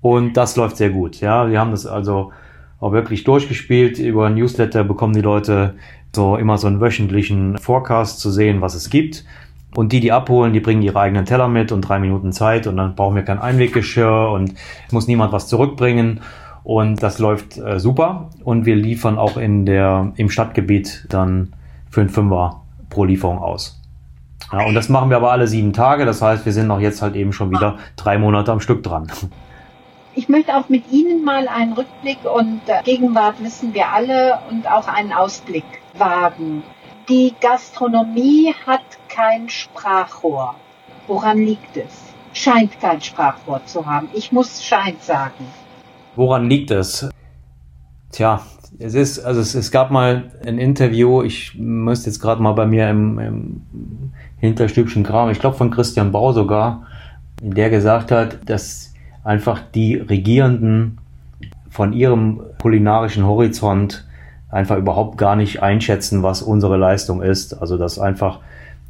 Und 0.00 0.36
das 0.36 0.56
läuft 0.56 0.76
sehr 0.76 0.90
gut. 0.90 1.20
Ja, 1.20 1.50
wir 1.50 1.58
haben 1.58 1.70
das 1.70 1.86
also 1.86 2.32
auch 2.80 2.92
wirklich 2.92 3.24
durchgespielt. 3.24 3.98
Über 3.98 4.30
Newsletter 4.30 4.84
bekommen 4.84 5.14
die 5.14 5.20
Leute 5.20 5.74
so 6.14 6.36
immer 6.36 6.58
so 6.58 6.66
einen 6.66 6.80
wöchentlichen 6.80 7.58
Forecast 7.58 8.20
zu 8.20 8.30
sehen, 8.30 8.60
was 8.60 8.74
es 8.74 8.90
gibt. 8.90 9.24
Und 9.74 9.92
die, 9.92 10.00
die 10.00 10.12
abholen, 10.12 10.52
die 10.52 10.60
bringen 10.60 10.82
ihre 10.82 10.98
eigenen 10.98 11.26
Teller 11.26 11.48
mit 11.48 11.72
und 11.72 11.82
drei 11.82 11.98
Minuten 11.98 12.32
Zeit 12.32 12.66
und 12.66 12.76
dann 12.76 12.94
brauchen 12.94 13.16
wir 13.16 13.22
kein 13.22 13.38
Einweggeschirr 13.38 14.30
und 14.32 14.54
muss 14.90 15.06
niemand 15.06 15.32
was 15.32 15.46
zurückbringen. 15.46 16.20
Und 16.68 17.02
das 17.02 17.18
läuft 17.18 17.56
äh, 17.56 17.80
super. 17.80 18.28
Und 18.44 18.66
wir 18.66 18.76
liefern 18.76 19.16
auch 19.16 19.38
in 19.38 19.64
der, 19.64 20.12
im 20.16 20.28
Stadtgebiet 20.28 21.06
dann 21.08 21.54
für 21.88 22.02
einen 22.02 22.10
Fünfer 22.10 22.60
pro 22.90 23.04
Lieferung 23.04 23.38
aus. 23.38 23.80
Ja, 24.52 24.66
und 24.66 24.74
das 24.74 24.90
machen 24.90 25.08
wir 25.08 25.16
aber 25.16 25.32
alle 25.32 25.46
sieben 25.46 25.72
Tage. 25.72 26.04
Das 26.04 26.20
heißt, 26.20 26.44
wir 26.44 26.52
sind 26.52 26.70
auch 26.70 26.78
jetzt 26.78 27.00
halt 27.00 27.16
eben 27.16 27.32
schon 27.32 27.50
wieder 27.50 27.78
drei 27.96 28.18
Monate 28.18 28.52
am 28.52 28.60
Stück 28.60 28.82
dran. 28.82 29.10
Ich 30.14 30.28
möchte 30.28 30.54
auch 30.54 30.68
mit 30.68 30.92
Ihnen 30.92 31.24
mal 31.24 31.48
einen 31.48 31.72
Rückblick 31.72 32.18
und 32.24 32.60
äh, 32.66 32.82
Gegenwart 32.84 33.42
wissen 33.42 33.72
wir 33.72 33.90
alle 33.90 34.38
und 34.50 34.70
auch 34.70 34.88
einen 34.88 35.14
Ausblick 35.14 35.64
wagen. 35.96 36.62
Die 37.08 37.34
Gastronomie 37.40 38.54
hat 38.66 38.82
kein 39.08 39.48
Sprachrohr. 39.48 40.54
Woran 41.06 41.38
liegt 41.38 41.78
es? 41.78 42.12
Scheint 42.34 42.78
kein 42.78 43.00
Sprachrohr 43.00 43.64
zu 43.64 43.86
haben. 43.86 44.10
Ich 44.12 44.32
muss 44.32 44.62
scheint 44.62 45.02
sagen. 45.02 45.46
Woran 46.18 46.50
liegt 46.50 46.72
es? 46.72 47.08
Tja, 48.10 48.42
es 48.80 48.94
ist, 48.94 49.20
also 49.20 49.40
es, 49.40 49.54
es 49.54 49.70
gab 49.70 49.92
mal 49.92 50.32
ein 50.44 50.58
Interview, 50.58 51.22
ich 51.22 51.54
müsste 51.56 52.10
jetzt 52.10 52.18
gerade 52.18 52.42
mal 52.42 52.54
bei 52.54 52.66
mir 52.66 52.90
im, 52.90 53.20
im 53.20 53.62
Hinterstübchen 54.38 55.04
graben, 55.04 55.30
ich 55.30 55.38
glaube 55.38 55.56
von 55.56 55.70
Christian 55.70 56.10
Bau 56.10 56.32
sogar, 56.32 56.88
der 57.40 57.70
gesagt 57.70 58.10
hat, 58.10 58.50
dass 58.50 58.94
einfach 59.22 59.60
die 59.72 59.94
Regierenden 59.94 60.98
von 61.70 61.92
ihrem 61.92 62.40
kulinarischen 62.60 63.24
Horizont 63.24 64.04
einfach 64.50 64.76
überhaupt 64.76 65.18
gar 65.18 65.36
nicht 65.36 65.62
einschätzen, 65.62 66.24
was 66.24 66.42
unsere 66.42 66.78
Leistung 66.78 67.22
ist. 67.22 67.54
Also 67.54 67.78
dass 67.78 68.00
einfach 68.00 68.40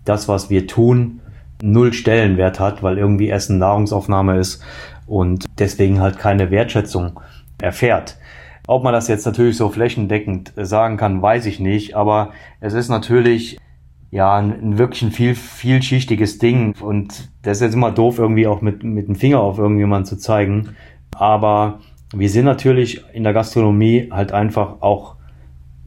das, 0.07 0.29
was 0.29 0.49
wir 0.49 0.67
tun, 0.67 1.21
null 1.63 1.93
Stellenwert 1.93 2.61
hat, 2.61 2.83
weil 2.83 2.99
irgendwie 2.99 3.31
Essen 3.31 3.59
Nahrungsaufnahme 3.59 4.39
ist 4.39 4.63
und 5.07 5.47
deswegen 5.59 6.01
halt 6.01 6.19
keine 6.19 6.51
Wertschätzung 6.51 7.21
erfährt. 7.61 8.17
Ob 8.67 8.85
man 8.85 8.93
das 8.93 9.09
jetzt 9.09 9.25
natürlich 9.25 9.57
so 9.57 9.71
flächendeckend 9.71 10.53
sagen 10.57 10.97
kann, 10.99 11.23
weiß 11.23 11.47
ich 11.47 11.59
nicht, 11.59 11.97
aber 11.97 12.33
es 12.61 12.75
ist 12.75 12.91
natürlich 12.91 13.59
ja 14.11 14.37
ein, 14.37 14.79
wirklich 14.79 15.03
ein 15.03 15.11
viel, 15.11 15.35
vielschichtiges 15.35 16.39
Ding 16.39 16.75
und 16.81 17.31
das 17.43 17.59
ist 17.59 17.63
jetzt 17.63 17.75
immer 17.75 17.91
doof, 17.91 18.19
irgendwie 18.19 18.47
auch 18.47 18.61
mit, 18.61 18.83
mit 18.83 19.09
dem 19.09 19.17
Finger 19.17 19.41
auf 19.41 19.59
irgendjemanden 19.59 20.07
zu 20.07 20.17
zeigen. 20.19 20.77
Aber 21.17 21.81
wir 22.15 22.31
sind 22.31 22.45
natürlich 22.45 23.05
in 23.13 23.25
der 23.25 23.33
Gastronomie 23.33 24.09
halt 24.11 24.33
einfach 24.33 24.81
auch 24.81 25.17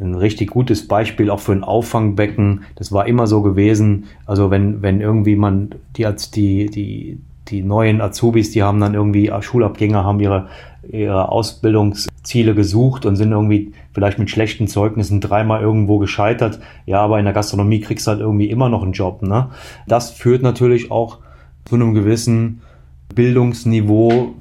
ein 0.01 0.15
richtig 0.15 0.49
gutes 0.49 0.87
Beispiel 0.87 1.29
auch 1.29 1.39
für 1.39 1.51
ein 1.51 1.63
Auffangbecken. 1.63 2.61
Das 2.75 2.91
war 2.91 3.07
immer 3.07 3.27
so 3.27 3.41
gewesen. 3.41 4.05
Also 4.25 4.49
wenn, 4.49 4.81
wenn 4.81 4.99
irgendwie 4.99 5.35
man 5.35 5.75
die, 5.95 6.07
die, 6.33 6.65
die, 6.69 7.19
die 7.47 7.61
neuen 7.63 8.01
Azubis, 8.01 8.51
die 8.51 8.63
haben 8.63 8.79
dann 8.79 8.93
irgendwie 8.93 9.31
Schulabgänger, 9.41 10.03
haben 10.03 10.19
ihre, 10.19 10.47
ihre 10.89 11.29
Ausbildungsziele 11.29 12.55
gesucht 12.55 13.05
und 13.05 13.15
sind 13.15 13.31
irgendwie 13.31 13.73
vielleicht 13.93 14.17
mit 14.17 14.29
schlechten 14.29 14.67
Zeugnissen 14.67 15.21
dreimal 15.21 15.61
irgendwo 15.61 15.99
gescheitert. 15.99 16.59
Ja, 16.85 17.01
aber 17.01 17.19
in 17.19 17.25
der 17.25 17.33
Gastronomie 17.33 17.81
kriegst 17.81 18.07
du 18.07 18.11
halt 18.11 18.21
irgendwie 18.21 18.49
immer 18.49 18.69
noch 18.69 18.83
einen 18.83 18.93
Job. 18.93 19.21
Ne? 19.21 19.49
Das 19.87 20.11
führt 20.11 20.41
natürlich 20.41 20.91
auch 20.91 21.19
zu 21.65 21.75
einem 21.75 21.93
gewissen 21.93 22.61
Bildungsniveau 23.15 24.35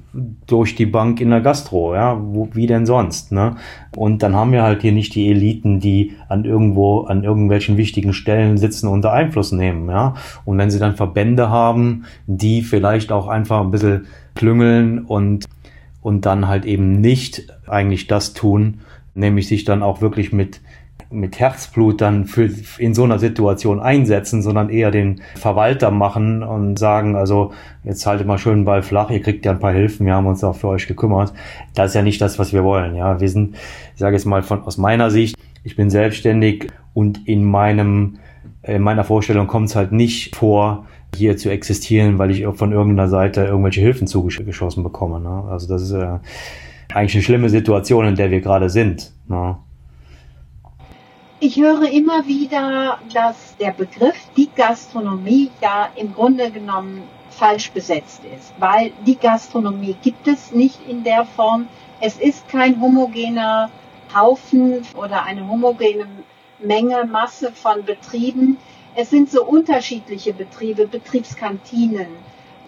durch 0.46 0.74
die 0.74 0.86
Bank 0.86 1.20
in 1.20 1.30
der 1.30 1.40
Gastro, 1.40 1.94
ja, 1.94 2.20
wo, 2.20 2.48
wie 2.52 2.66
denn 2.66 2.84
sonst, 2.84 3.30
ne? 3.30 3.56
Und 3.96 4.22
dann 4.22 4.34
haben 4.34 4.50
wir 4.52 4.62
halt 4.62 4.82
hier 4.82 4.92
nicht 4.92 5.14
die 5.14 5.30
Eliten, 5.30 5.78
die 5.78 6.16
an 6.28 6.44
irgendwo, 6.44 7.02
an 7.02 7.22
irgendwelchen 7.22 7.76
wichtigen 7.76 8.12
Stellen 8.12 8.58
sitzen 8.58 8.88
und 8.88 9.02
da 9.02 9.12
Einfluss 9.12 9.52
nehmen, 9.52 9.88
ja. 9.88 10.14
Und 10.44 10.58
wenn 10.58 10.70
sie 10.70 10.80
dann 10.80 10.96
Verbände 10.96 11.50
haben, 11.50 12.04
die 12.26 12.62
vielleicht 12.62 13.12
auch 13.12 13.28
einfach 13.28 13.60
ein 13.60 13.70
bisschen 13.70 14.06
klüngeln 14.34 15.04
und, 15.04 15.46
und 16.02 16.26
dann 16.26 16.48
halt 16.48 16.64
eben 16.64 17.00
nicht 17.00 17.46
eigentlich 17.68 18.08
das 18.08 18.32
tun, 18.32 18.80
nämlich 19.14 19.46
sich 19.46 19.64
dann 19.64 19.82
auch 19.82 20.00
wirklich 20.00 20.32
mit 20.32 20.60
mit 21.10 21.40
Herzblut 21.40 22.00
dann 22.00 22.26
für, 22.26 22.48
in 22.78 22.94
so 22.94 23.04
einer 23.04 23.18
Situation 23.18 23.80
einsetzen, 23.80 24.42
sondern 24.42 24.70
eher 24.70 24.90
den 24.90 25.22
Verwalter 25.34 25.90
machen 25.90 26.42
und 26.42 26.78
sagen, 26.78 27.16
also 27.16 27.52
jetzt 27.84 28.06
haltet 28.06 28.26
mal 28.26 28.38
schön 28.38 28.60
den 28.60 28.64
Ball 28.64 28.82
flach, 28.82 29.10
ihr 29.10 29.20
kriegt 29.20 29.44
ja 29.44 29.52
ein 29.52 29.58
paar 29.58 29.72
Hilfen, 29.72 30.06
wir 30.06 30.14
haben 30.14 30.26
uns 30.26 30.44
auch 30.44 30.56
für 30.56 30.68
euch 30.68 30.86
gekümmert. 30.86 31.32
Das 31.74 31.90
ist 31.90 31.94
ja 31.94 32.02
nicht 32.02 32.20
das, 32.20 32.38
was 32.38 32.52
wir 32.52 32.64
wollen. 32.64 32.94
Ja, 32.94 33.20
wir 33.20 33.28
sind, 33.28 33.56
ich 33.94 34.00
sage 34.00 34.16
jetzt 34.16 34.24
mal 34.24 34.42
von 34.42 34.62
aus 34.62 34.78
meiner 34.78 35.10
Sicht, 35.10 35.36
ich 35.64 35.76
bin 35.76 35.90
selbstständig 35.90 36.68
und 36.94 37.26
in 37.26 37.44
meinem 37.44 38.18
in 38.62 38.82
meiner 38.82 39.04
Vorstellung 39.04 39.46
kommt 39.46 39.70
es 39.70 39.76
halt 39.76 39.92
nicht 39.92 40.36
vor, 40.36 40.86
hier 41.14 41.36
zu 41.36 41.50
existieren, 41.50 42.18
weil 42.18 42.30
ich 42.30 42.46
von 42.54 42.72
irgendeiner 42.72 43.08
Seite 43.08 43.44
irgendwelche 43.44 43.80
Hilfen 43.80 44.06
zugeschossen 44.06 44.82
bekomme. 44.82 45.20
Ne? 45.20 45.44
Also 45.50 45.66
das 45.66 45.82
ist 45.82 45.92
äh, 45.92 46.18
eigentlich 46.94 47.14
eine 47.14 47.22
schlimme 47.22 47.48
Situation, 47.48 48.06
in 48.06 48.16
der 48.16 48.30
wir 48.30 48.40
gerade 48.40 48.70
sind. 48.70 49.12
Ne? 49.28 49.56
Ich 51.42 51.56
höre 51.56 51.90
immer 51.90 52.26
wieder, 52.26 52.98
dass 53.14 53.56
der 53.56 53.70
Begriff 53.70 54.28
die 54.36 54.50
Gastronomie 54.54 55.50
ja 55.62 55.88
im 55.96 56.12
Grunde 56.12 56.50
genommen 56.50 57.02
falsch 57.30 57.70
besetzt 57.70 58.20
ist, 58.36 58.52
weil 58.58 58.92
die 59.06 59.16
Gastronomie 59.16 59.96
gibt 60.02 60.28
es 60.28 60.52
nicht 60.52 60.86
in 60.86 61.02
der 61.02 61.24
Form. 61.24 61.66
Es 61.98 62.18
ist 62.18 62.46
kein 62.50 62.78
homogener 62.78 63.70
Haufen 64.14 64.82
oder 64.94 65.22
eine 65.24 65.48
homogene 65.48 66.08
Menge, 66.58 67.06
Masse 67.06 67.52
von 67.52 67.86
Betrieben. 67.86 68.58
Es 68.94 69.08
sind 69.08 69.30
so 69.30 69.42
unterschiedliche 69.42 70.34
Betriebe, 70.34 70.86
Betriebskantinen. 70.86 72.08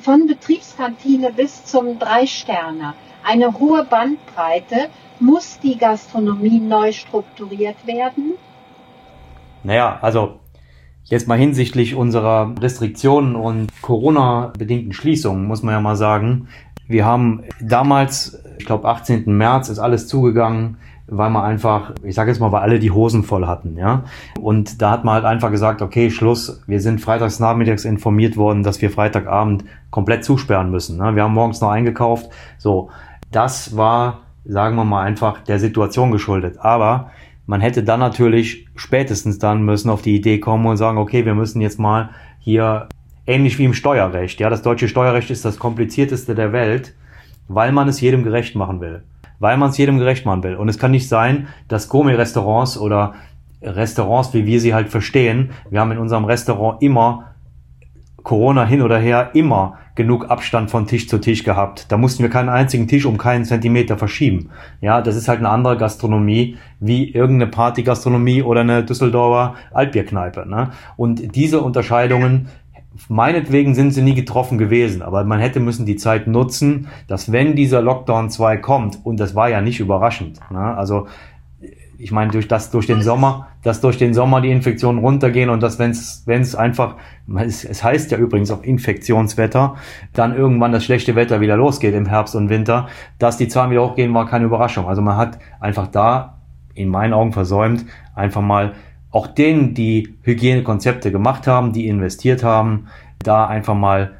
Von 0.01 0.27
Betriebskantine 0.27 1.31
bis 1.31 1.67
zum 1.67 1.99
Drei-Sterne. 1.99 2.95
Eine 3.23 3.59
hohe 3.59 3.85
Bandbreite. 3.85 4.89
Muss 5.21 5.59
die 5.61 5.77
Gastronomie 5.77 6.59
neu 6.59 6.91
strukturiert 6.93 7.87
werden? 7.87 8.39
Naja, 9.65 9.99
also 10.01 10.41
jetzt 11.05 11.29
mal 11.29 11.39
hinsichtlich 11.39 11.95
unserer 11.95 12.55
Restriktionen 12.61 13.37
und 13.37 13.71
Corona-bedingten 13.83 14.93
Schließungen, 14.93 15.47
muss 15.47 15.63
man 15.63 15.75
ja 15.75 15.81
mal 15.81 15.97
sagen. 15.97 16.49
Wir 16.89 17.05
haben 17.05 17.43
damals, 17.61 18.43
ich 18.59 18.67
glaube 18.67 18.89
18. 18.89 19.25
März 19.27 19.69
ist 19.69 19.79
alles 19.79 20.09
zugegangen, 20.09 20.79
weil 21.07 21.31
man 21.31 21.45
einfach, 21.45 21.93
ich 22.03 22.15
sage 22.15 22.31
jetzt 22.31 22.41
mal, 22.41 22.53
weil 22.53 22.63
alle 22.63 22.79
die 22.79 22.91
Hosen 22.91 23.23
voll 23.23 23.47
hatten, 23.47 23.77
ja. 23.77 24.05
Und 24.41 24.81
da 24.81 24.91
hat 24.91 25.05
man 25.05 25.15
halt 25.15 25.25
einfach 25.25 25.51
gesagt, 25.51 25.83
okay, 25.83 26.11
Schluss, 26.11 26.63
wir 26.67 26.81
sind 26.81 27.01
freitags 27.01 27.39
nachmittags 27.39 27.85
informiert 27.85 28.37
worden, 28.37 28.63
dass 28.63 28.81
wir 28.81 28.91
Freitagabend 28.91 29.65
komplett 29.91 30.25
zusperren 30.25 30.71
müssen. 30.71 30.97
Ne? 30.99 31.15
Wir 31.15 31.25
haben 31.25 31.35
morgens 31.35 31.61
noch 31.61 31.71
eingekauft. 31.71 32.31
So, 32.57 32.91
das 33.31 33.77
war, 33.77 34.21
sagen 34.45 34.77
wir 34.77 34.85
mal, 34.85 35.03
einfach 35.03 35.41
der 35.41 35.59
Situation 35.59 36.13
geschuldet. 36.13 36.57
Aber 36.61 37.11
man 37.47 37.61
hätte 37.61 37.83
dann 37.83 38.01
natürlich 38.01 38.67
spätestens 38.77 39.39
dann 39.39 39.65
müssen 39.65 39.91
auf 39.91 40.03
die 40.03 40.17
Idee 40.17 40.39
kommen 40.39 40.67
und 40.67 40.77
sagen, 40.77 40.99
okay, 40.99 41.25
wir 41.25 41.35
müssen 41.35 41.61
jetzt 41.61 41.79
mal 41.79 42.11
hier 42.39 42.89
ähnlich 43.27 43.59
wie 43.59 43.65
im 43.65 43.75
Steuerrecht. 43.75 44.41
Ja, 44.41 44.51
das 44.51 44.63
deutsche 44.63 44.89
Steuerrecht 44.89 45.31
ist 45.31 45.45
das 45.45 45.59
komplizierteste 45.59 46.35
der 46.35 46.53
Welt, 46.53 46.95
weil 47.49 47.73
man 47.73 47.89
es 47.89 48.01
jedem 48.01 48.25
gerecht 48.25 48.55
machen 48.55 48.81
will. 48.81 49.03
Weil 49.39 49.57
man 49.57 49.71
es 49.71 49.79
jedem 49.79 49.99
gerecht 49.99 50.25
machen 50.25 50.43
will. 50.43 50.57
Und 50.57 50.69
es 50.69 50.79
kann 50.79 50.93
nicht 50.93 51.09
sein, 51.09 51.49
dass 51.69 51.89
Gourmet-Restaurants 51.89 52.79
oder 52.79 53.15
Restaurants, 53.61 54.35
wie 54.35 54.47
wir 54.47 54.61
sie 54.61 54.75
halt 54.75 54.89
verstehen, 54.89 55.51
wir 55.71 55.81
haben 55.81 55.93
in 55.93 55.99
unserem 55.99 56.25
Restaurant 56.25 56.83
immer 56.83 57.32
Corona 58.23 58.65
hin 58.65 58.83
oder 58.83 58.99
her 58.99 59.31
immer 59.35 59.79
genug 59.95 60.31
Abstand 60.31 60.71
von 60.71 60.87
Tisch 60.87 61.09
zu 61.09 61.19
Tisch 61.19 61.45
gehabt. 61.45 61.87
Da 61.91 61.99
mussten 61.99 62.23
wir 62.23 62.31
keinen 62.31 62.49
einzigen 62.49 62.89
Tisch 62.89 63.05
um 63.05 63.19
keinen 63.19 63.45
Zentimeter 63.45 63.99
verschieben. 63.99 64.51
Ja, 64.81 65.03
das 65.03 65.17
ist 65.17 65.29
halt 65.29 65.41
eine 65.41 65.51
andere 65.51 65.77
Gastronomie 65.77 66.57
wie 66.81 67.11
irgendeine 67.11 67.51
Partygastronomie 67.51 68.43
oder 68.43 68.61
eine 68.61 68.85
Düsseldorfer 68.85 69.55
Altbierkneipe. 69.73 70.49
Ne? 70.49 70.71
Und 70.97 71.35
diese 71.35 71.61
Unterscheidungen, 71.61 72.49
meinetwegen 73.09 73.75
sind 73.75 73.93
sie 73.93 74.03
nie 74.03 74.15
getroffen 74.15 74.59
gewesen, 74.59 75.03
aber 75.03 75.25
man 75.25 75.41
hätte 75.41 75.61
müssen 75.61 75.87
die 75.87 75.97
Zeit 75.97 76.27
nutzen, 76.27 76.89
dass 77.09 77.33
wenn 77.33 77.57
dieser 77.57 77.83
Lockdown 77.83 78.31
2 78.31 78.59
kommt, 78.59 78.99
und 79.05 79.19
das 79.21 79.35
war 79.35 79.49
ja 79.49 79.61
nicht 79.61 79.81
überraschend, 79.81 80.41
ne? 80.51 80.77
also 80.77 81.07
ich 82.03 82.11
meine, 82.11 82.33
durch 82.33 82.49
das, 82.49 82.73
durch 82.73 82.89
den 82.89 83.01
Sommer, 83.01 83.47
dass 83.63 83.81
durch 83.81 83.97
den 83.97 84.13
Sommer 84.13 84.41
die 84.41 84.51
Infektionen 84.51 84.99
runtergehen 84.99 85.51
und 85.51 85.63
dass, 85.63 85.79
wenn 85.79 85.93
es, 85.93 86.25
wenn 86.27 86.43
es 86.43 86.57
einfach, 86.57 86.97
es, 87.37 87.85
heißt 87.85 88.11
ja 88.11 88.19
übrigens 88.19 88.51
auch 88.51 88.65
Infektionswetter, 88.65 89.77
dann 90.13 90.35
irgendwann 90.35 90.73
das 90.73 90.85
schlechte 90.85 91.15
Wetter 91.15 91.41
wieder 91.41 91.57
losgeht 91.57 91.95
im 91.95 92.07
Herbst 92.07 92.35
und 92.35 92.49
Winter, 92.49 92.89
dass 93.21 93.37
die 93.37 93.47
Zahlen 93.47 93.71
wieder 93.71 93.89
hochgehen, 93.89 94.13
war 94.15 94.27
keine 94.27 94.47
Überraschung. 94.47 94.89
Also 94.89 95.01
man 95.01 95.17
hat 95.17 95.39
einfach 95.61 95.87
da 95.87 96.41
in 96.75 96.89
meinen 96.89 97.13
Augen 97.13 97.33
versäumt, 97.33 97.85
einfach 98.17 98.43
mal 98.43 98.73
auch 99.13 99.29
denen, 99.29 99.75
die 99.75 100.17
Hygienekonzepte 100.23 101.13
gemacht 101.13 101.47
haben, 101.47 101.73
die 101.73 101.87
investiert 101.87 102.43
haben, 102.43 102.89
da 103.23 103.47
einfach 103.47 103.77
mal, 103.77 104.15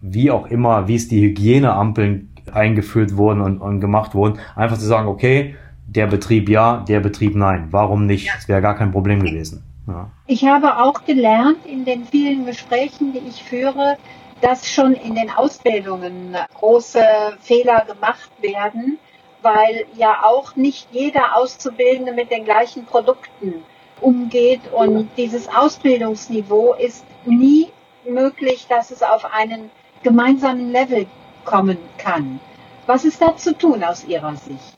wie 0.00 0.32
auch 0.32 0.46
immer, 0.46 0.88
wie 0.88 0.96
es 0.96 1.06
die 1.06 1.20
Hygieneampeln 1.20 2.30
eingeführt 2.52 3.16
wurden 3.16 3.42
und, 3.42 3.58
und 3.58 3.80
gemacht 3.80 4.16
wurden, 4.16 4.40
einfach 4.56 4.78
zu 4.78 4.86
sagen, 4.86 5.06
okay, 5.06 5.54
der 5.88 6.06
Betrieb 6.06 6.48
ja, 6.48 6.84
der 6.86 7.00
Betrieb 7.00 7.34
nein. 7.34 7.68
Warum 7.70 8.06
nicht? 8.06 8.30
Es 8.36 8.46
wäre 8.46 8.60
gar 8.60 8.76
kein 8.76 8.92
Problem 8.92 9.22
gewesen. 9.22 9.64
Ja. 9.86 10.10
Ich 10.26 10.44
habe 10.44 10.78
auch 10.78 11.04
gelernt 11.04 11.64
in 11.64 11.84
den 11.84 12.04
vielen 12.04 12.44
Gesprächen, 12.44 13.14
die 13.14 13.26
ich 13.26 13.42
führe, 13.42 13.96
dass 14.42 14.70
schon 14.70 14.92
in 14.92 15.14
den 15.14 15.30
Ausbildungen 15.30 16.36
große 16.54 17.02
Fehler 17.40 17.86
gemacht 17.86 18.30
werden, 18.40 18.98
weil 19.40 19.86
ja 19.96 20.24
auch 20.24 20.56
nicht 20.56 20.88
jeder 20.92 21.36
Auszubildende 21.36 22.12
mit 22.12 22.30
den 22.30 22.44
gleichen 22.44 22.84
Produkten 22.84 23.54
umgeht 24.00 24.60
und 24.72 25.08
dieses 25.16 25.48
Ausbildungsniveau 25.48 26.74
ist 26.74 27.04
nie 27.24 27.68
möglich, 28.08 28.66
dass 28.68 28.90
es 28.90 29.02
auf 29.02 29.24
einen 29.32 29.70
gemeinsamen 30.02 30.70
Level 30.70 31.06
kommen 31.44 31.78
kann. 31.96 32.40
Was 32.86 33.04
ist 33.04 33.20
da 33.20 33.36
zu 33.36 33.56
tun 33.56 33.82
aus 33.82 34.04
Ihrer 34.04 34.36
Sicht? 34.36 34.77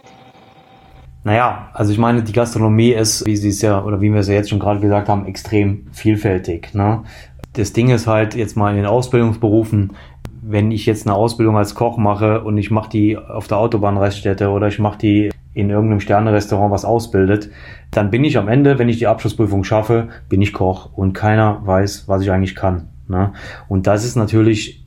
Naja, 1.23 1.69
also 1.75 1.93
ich 1.93 1.99
meine, 1.99 2.23
die 2.23 2.33
Gastronomie 2.33 2.93
ist, 2.93 3.27
wie 3.27 3.37
sie 3.37 3.51
es 3.51 3.61
ja, 3.61 3.85
oder 3.85 4.01
wie 4.01 4.11
wir 4.11 4.21
es 4.21 4.29
ja 4.29 4.35
jetzt 4.35 4.51
schon 4.51 4.59
gerade 4.59 4.81
gesagt 4.81 5.09
haben, 5.09 5.27
extrem 5.27 5.87
vielfältig. 5.93 6.75
Ne? 6.75 7.03
Das 7.53 7.73
Ding 7.73 7.91
ist 7.91 8.07
halt 8.07 8.35
jetzt 8.35 8.57
mal 8.57 8.71
in 8.71 8.77
den 8.77 8.87
Ausbildungsberufen, 8.87 9.93
wenn 10.43 10.71
ich 10.71 10.87
jetzt 10.87 11.07
eine 11.07 11.15
Ausbildung 11.15 11.59
als 11.59 11.75
Koch 11.75 11.99
mache 11.99 12.43
und 12.43 12.57
ich 12.57 12.71
mache 12.71 12.89
die 12.89 13.19
auf 13.19 13.47
der 13.49 13.59
Autobahnreststätte 13.59 14.49
oder 14.49 14.69
ich 14.69 14.79
mache 14.79 14.99
die 14.99 15.31
in 15.53 15.69
irgendeinem 15.69 16.01
Sternerestaurant 16.01 16.73
was 16.73 16.85
ausbildet, 16.85 17.51
dann 17.91 18.11
bin 18.11 18.25
ich 18.25 18.39
am 18.39 18.49
Ende, 18.49 18.79
wenn 18.79 18.89
ich 18.89 18.99
die 18.99 19.07
Abschlussprüfung 19.07 19.65
schaffe, 19.65 20.09
bin 20.29 20.41
ich 20.41 20.53
Koch 20.53 20.91
und 20.95 21.13
keiner 21.13 21.61
weiß, 21.67 22.05
was 22.07 22.23
ich 22.23 22.31
eigentlich 22.31 22.55
kann. 22.55 22.89
Ne? 23.09 23.33
Und 23.69 23.87
das 23.87 24.05
ist 24.05 24.17
natürlich 24.17 24.80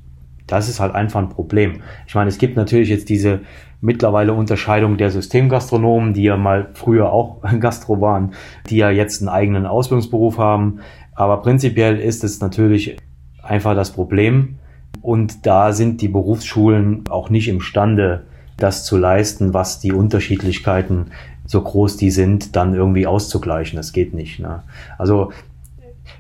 das 0.48 0.70
ist 0.70 0.80
halt 0.80 0.94
einfach 0.94 1.20
ein 1.20 1.30
Problem. 1.30 1.82
Ich 2.08 2.16
meine, 2.16 2.30
es 2.30 2.38
gibt 2.38 2.58
natürlich 2.58 2.90
jetzt 2.90 3.10
diese 3.10 3.42
mittlerweile 3.82 4.34
Unterscheidung 4.34 4.98
der 4.98 5.12
Systemgastronomen, 5.12 6.14
die 6.14 6.24
ja 6.24 6.38
mal 6.38 6.70
früher 6.74 7.12
auch 7.12 7.42
Gastro 7.60 8.00
waren, 8.02 8.34
die 8.70 8.78
ja 8.78 8.90
jetzt 8.90 9.22
einen 9.22 9.30
eigenen 9.30 9.66
Ausbildungsberuf 9.66 10.38
haben. 10.38 10.80
Aber 11.16 11.42
prinzipiell 11.42 12.00
ist 12.00 12.24
es 12.24 12.40
natürlich 12.40 12.98
einfach 13.42 13.76
das 13.76 13.92
Problem. 13.92 14.56
Und 15.02 15.46
da 15.46 15.74
sind 15.74 16.02
die 16.02 16.08
Berufsschulen 16.08 17.04
auch 17.10 17.30
nicht 17.30 17.50
imstande, 17.50 18.26
das 18.58 18.86
zu 18.86 18.98
leisten, 18.98 19.54
was 19.54 19.80
die 19.80 19.92
Unterschiedlichkeiten, 19.92 21.08
so 21.46 21.62
groß 21.62 21.98
die 21.98 22.12
sind, 22.12 22.56
dann 22.56 22.74
irgendwie 22.74 23.06
auszugleichen. 23.06 23.76
Das 23.76 23.92
geht 23.92 24.14
nicht. 24.14 24.40
Ne? 24.40 24.64
Also 24.98 25.32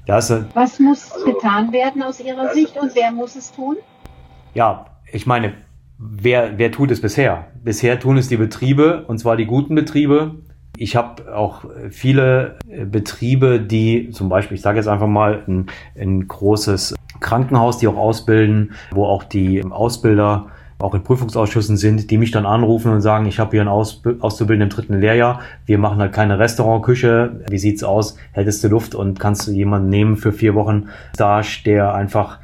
das, 0.05 0.33
was 0.53 0.79
muss 0.79 1.13
getan 1.23 1.71
werden 1.71 2.03
aus 2.03 2.19
Ihrer 2.19 2.53
Sicht 2.53 2.75
und 2.77 2.93
wer 2.95 3.11
muss 3.11 3.37
es 3.37 3.51
tun? 3.53 3.77
Ja, 4.53 4.85
ich 5.11 5.25
meine, 5.25 5.53
wer, 5.97 6.57
wer 6.57 6.71
tut 6.71 6.91
es 6.91 7.01
bisher? 7.01 7.47
Bisher 7.63 7.99
tun 7.99 8.17
es 8.17 8.27
die 8.27 8.37
Betriebe, 8.37 9.05
und 9.07 9.17
zwar 9.17 9.35
die 9.35 9.45
guten 9.45 9.73
Betriebe. 9.73 10.35
Ich 10.77 10.95
habe 10.95 11.35
auch 11.35 11.65
viele 11.89 12.57
Betriebe, 12.85 13.59
die 13.59 14.09
zum 14.11 14.29
Beispiel, 14.29 14.55
ich 14.55 14.61
sage 14.61 14.77
jetzt 14.77 14.87
einfach 14.87 15.07
mal, 15.07 15.43
ein, 15.47 15.67
ein 15.99 16.27
großes 16.27 16.95
Krankenhaus, 17.19 17.77
die 17.77 17.87
auch 17.87 17.97
ausbilden, 17.97 18.73
wo 18.91 19.05
auch 19.05 19.23
die 19.23 19.63
Ausbilder 19.63 20.47
auch 20.79 20.93
in 20.93 21.03
Prüfungsausschüssen 21.03 21.77
sind, 21.77 22.11
die 22.11 22.17
mich 22.17 22.31
dann 22.31 22.45
anrufen 22.45 22.91
und 22.91 23.01
sagen, 23.01 23.25
ich 23.25 23.39
habe 23.39 23.51
hier 23.51 23.61
einen 23.61 23.69
Auszubildenden 23.69 24.69
im 24.69 24.75
dritten 24.75 24.99
Lehrjahr, 24.99 25.39
wir 25.65 25.77
machen 25.77 25.99
halt 25.99 26.11
keine 26.11 26.39
Restaurantküche, 26.39 27.43
wie 27.49 27.57
sieht's 27.57 27.83
aus, 27.83 28.17
hättest 28.33 28.63
du 28.63 28.67
Luft 28.67 28.93
und 28.93 29.19
kannst 29.19 29.47
du 29.47 29.51
jemanden 29.51 29.89
nehmen 29.89 30.17
für 30.17 30.33
vier 30.33 30.55
Wochen 30.55 30.89
Stage, 31.15 31.61
der 31.65 31.93
einfach 31.93 32.39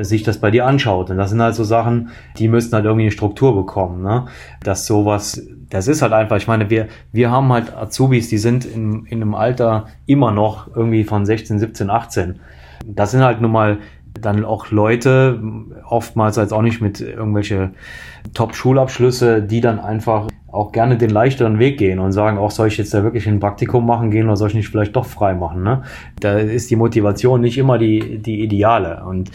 sich 0.00 0.22
das 0.22 0.38
bei 0.38 0.50
dir 0.50 0.66
anschaut. 0.66 1.10
Und 1.10 1.16
das 1.16 1.30
sind 1.30 1.42
halt 1.42 1.54
so 1.54 1.64
Sachen, 1.64 2.10
die 2.38 2.48
müssen 2.48 2.72
halt 2.72 2.84
irgendwie 2.84 3.04
eine 3.04 3.10
Struktur 3.10 3.54
bekommen. 3.54 4.02
Ne? 4.02 4.26
Dass 4.62 4.86
sowas, 4.86 5.46
das 5.70 5.88
ist 5.88 6.02
halt 6.02 6.12
einfach, 6.12 6.36
ich 6.36 6.46
meine, 6.46 6.70
wir, 6.70 6.88
wir 7.12 7.30
haben 7.30 7.52
halt 7.52 7.76
Azubis, 7.76 8.28
die 8.28 8.38
sind 8.38 8.64
in, 8.64 9.04
in 9.06 9.22
einem 9.22 9.34
Alter 9.34 9.86
immer 10.06 10.30
noch 10.30 10.74
irgendwie 10.74 11.04
von 11.04 11.26
16, 11.26 11.58
17, 11.58 11.90
18. 11.90 12.40
Das 12.86 13.10
sind 13.10 13.22
halt 13.22 13.40
nun 13.40 13.52
mal 13.52 13.78
dann 14.20 14.44
auch 14.44 14.70
Leute, 14.70 15.40
oftmals 15.86 16.38
als 16.38 16.52
auch 16.52 16.62
nicht 16.62 16.80
mit 16.80 17.00
irgendwelche 17.00 17.70
Top-Schulabschlüsse, 18.34 19.42
die 19.42 19.60
dann 19.60 19.78
einfach 19.78 20.28
auch 20.50 20.72
gerne 20.72 20.96
den 20.96 21.10
leichteren 21.10 21.58
Weg 21.58 21.78
gehen 21.78 21.98
und 21.98 22.12
sagen, 22.12 22.38
auch 22.38 22.50
soll 22.50 22.68
ich 22.68 22.78
jetzt 22.78 22.94
da 22.94 23.02
wirklich 23.02 23.28
ein 23.28 23.38
Praktikum 23.38 23.86
machen 23.86 24.10
gehen 24.10 24.26
oder 24.26 24.36
soll 24.36 24.48
ich 24.48 24.54
nicht 24.54 24.68
vielleicht 24.68 24.96
doch 24.96 25.04
frei 25.04 25.34
machen? 25.34 25.62
Ne? 25.62 25.82
Da 26.20 26.38
ist 26.38 26.70
die 26.70 26.76
Motivation 26.76 27.40
nicht 27.40 27.58
immer 27.58 27.78
die, 27.78 28.18
die 28.18 28.42
ideale. 28.42 29.04
Und 29.04 29.30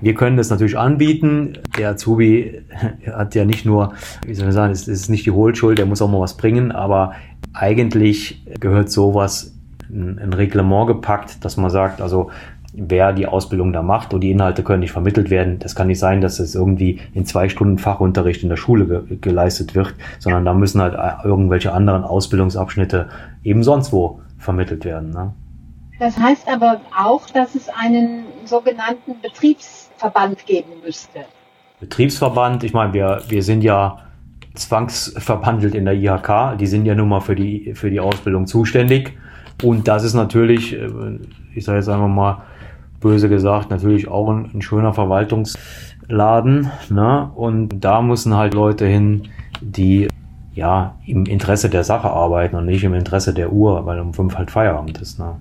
wir 0.00 0.14
können 0.14 0.36
das 0.36 0.50
natürlich 0.50 0.78
anbieten. 0.78 1.58
Der 1.78 1.90
Azubi 1.90 2.62
hat 3.06 3.34
ja 3.34 3.44
nicht 3.44 3.64
nur, 3.64 3.94
wie 4.26 4.34
soll 4.34 4.48
ich 4.48 4.54
sagen, 4.54 4.72
es 4.72 4.88
ist 4.88 5.08
nicht 5.08 5.26
die 5.26 5.30
Hohlschuld, 5.30 5.78
der 5.78 5.86
muss 5.86 6.02
auch 6.02 6.10
mal 6.10 6.20
was 6.20 6.36
bringen, 6.36 6.72
aber 6.72 7.12
eigentlich 7.52 8.44
gehört 8.60 8.90
sowas 8.90 9.54
in 9.88 10.18
ein 10.18 10.32
Reglement 10.32 10.88
gepackt, 10.88 11.44
dass 11.44 11.56
man 11.56 11.70
sagt, 11.70 12.00
also 12.00 12.30
wer 12.76 13.12
die 13.12 13.26
Ausbildung 13.26 13.72
da 13.72 13.82
macht 13.82 14.12
und 14.12 14.20
die 14.20 14.30
Inhalte 14.30 14.62
können 14.62 14.80
nicht 14.80 14.92
vermittelt 14.92 15.30
werden. 15.30 15.58
Das 15.58 15.74
kann 15.74 15.86
nicht 15.86 15.98
sein, 15.98 16.20
dass 16.20 16.38
es 16.38 16.54
irgendwie 16.54 17.00
in 17.14 17.24
zwei 17.24 17.48
Stunden 17.48 17.78
Fachunterricht 17.78 18.42
in 18.42 18.50
der 18.50 18.56
Schule 18.56 18.86
ge 18.86 19.16
geleistet 19.20 19.74
wird, 19.74 19.94
sondern 20.18 20.44
da 20.44 20.52
müssen 20.52 20.82
halt 20.82 20.94
äh, 20.94 21.26
irgendwelche 21.26 21.72
anderen 21.72 22.04
Ausbildungsabschnitte 22.04 23.08
eben 23.42 23.62
sonst 23.62 23.92
wo 23.92 24.20
vermittelt 24.38 24.84
werden. 24.84 25.10
Ne? 25.10 25.32
Das 25.98 26.18
heißt 26.18 26.46
aber 26.48 26.80
auch, 26.96 27.26
dass 27.30 27.54
es 27.54 27.70
einen 27.70 28.24
sogenannten 28.44 29.14
Betriebsverband 29.96 30.46
geben 30.46 30.72
müsste. 30.84 31.20
Betriebsverband, 31.80 32.64
ich 32.64 32.72
meine, 32.72 32.92
wir, 32.92 33.22
wir 33.28 33.42
sind 33.42 33.62
ja 33.62 33.98
zwangsverbandelt 34.54 35.74
in 35.74 35.84
der 35.84 35.94
IHK, 35.94 36.58
die 36.58 36.66
sind 36.66 36.86
ja 36.86 36.94
nun 36.94 37.08
mal 37.08 37.20
für 37.20 37.34
die, 37.34 37.74
für 37.74 37.90
die 37.90 38.00
Ausbildung 38.00 38.46
zuständig. 38.46 39.16
Und 39.62 39.88
das 39.88 40.04
ist 40.04 40.14
natürlich, 40.14 40.74
äh, 40.74 40.88
ich 41.54 41.64
sage 41.64 41.78
jetzt 41.78 41.88
einfach 41.88 42.08
mal 42.08 42.42
böse 43.00 43.28
gesagt, 43.28 43.70
natürlich 43.70 44.08
auch 44.08 44.28
ein, 44.30 44.50
ein 44.54 44.62
schöner 44.62 44.92
Verwaltungsladen. 44.92 46.70
Ne? 46.88 47.30
Und 47.34 47.80
da 47.80 48.02
müssen 48.02 48.34
halt 48.34 48.54
Leute 48.54 48.86
hin, 48.86 49.28
die 49.60 50.08
ja 50.54 50.96
im 51.06 51.26
Interesse 51.26 51.68
der 51.68 51.84
Sache 51.84 52.10
arbeiten 52.10 52.56
und 52.56 52.66
nicht 52.66 52.84
im 52.84 52.94
Interesse 52.94 53.34
der 53.34 53.52
Uhr, 53.52 53.84
weil 53.84 54.00
um 54.00 54.14
fünf 54.14 54.36
halt 54.36 54.50
Feierabend 54.50 54.98
ist. 54.98 55.18
Ne? 55.18 55.36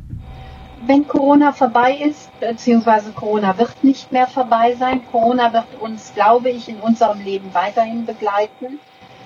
Wenn 0.88 1.08
Corona 1.08 1.52
vorbei 1.52 1.98
ist, 2.04 2.30
beziehungsweise 2.40 3.12
Corona 3.12 3.58
wird 3.58 3.84
nicht 3.84 4.12
mehr 4.12 4.28
vorbei 4.28 4.76
sein. 4.78 5.02
Corona 5.12 5.52
wird 5.54 5.66
uns, 5.80 6.14
glaube 6.14 6.50
ich, 6.50 6.70
in 6.70 6.78
unserem 6.78 7.20
Leben 7.22 7.54
weiterhin 7.54 8.06
begleiten. 8.06 8.80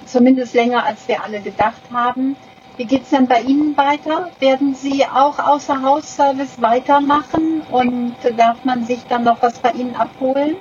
Zumindest 0.05 0.53
länger, 0.53 0.85
als 0.85 1.07
wir 1.07 1.23
alle 1.23 1.41
gedacht 1.41 1.81
haben. 1.93 2.35
Wie 2.77 2.85
geht 2.85 3.03
es 3.03 3.09
denn 3.09 3.27
bei 3.27 3.41
Ihnen 3.41 3.75
weiter? 3.75 4.29
Werden 4.39 4.73
Sie 4.73 5.03
auch 5.05 5.37
außer 5.37 5.81
Hausservice 5.81 6.61
weitermachen 6.61 7.61
und 7.71 8.15
darf 8.37 8.63
man 8.63 8.85
sich 8.85 9.03
dann 9.09 9.25
noch 9.25 9.41
was 9.41 9.59
bei 9.59 9.71
Ihnen 9.71 9.95
abholen? 9.95 10.55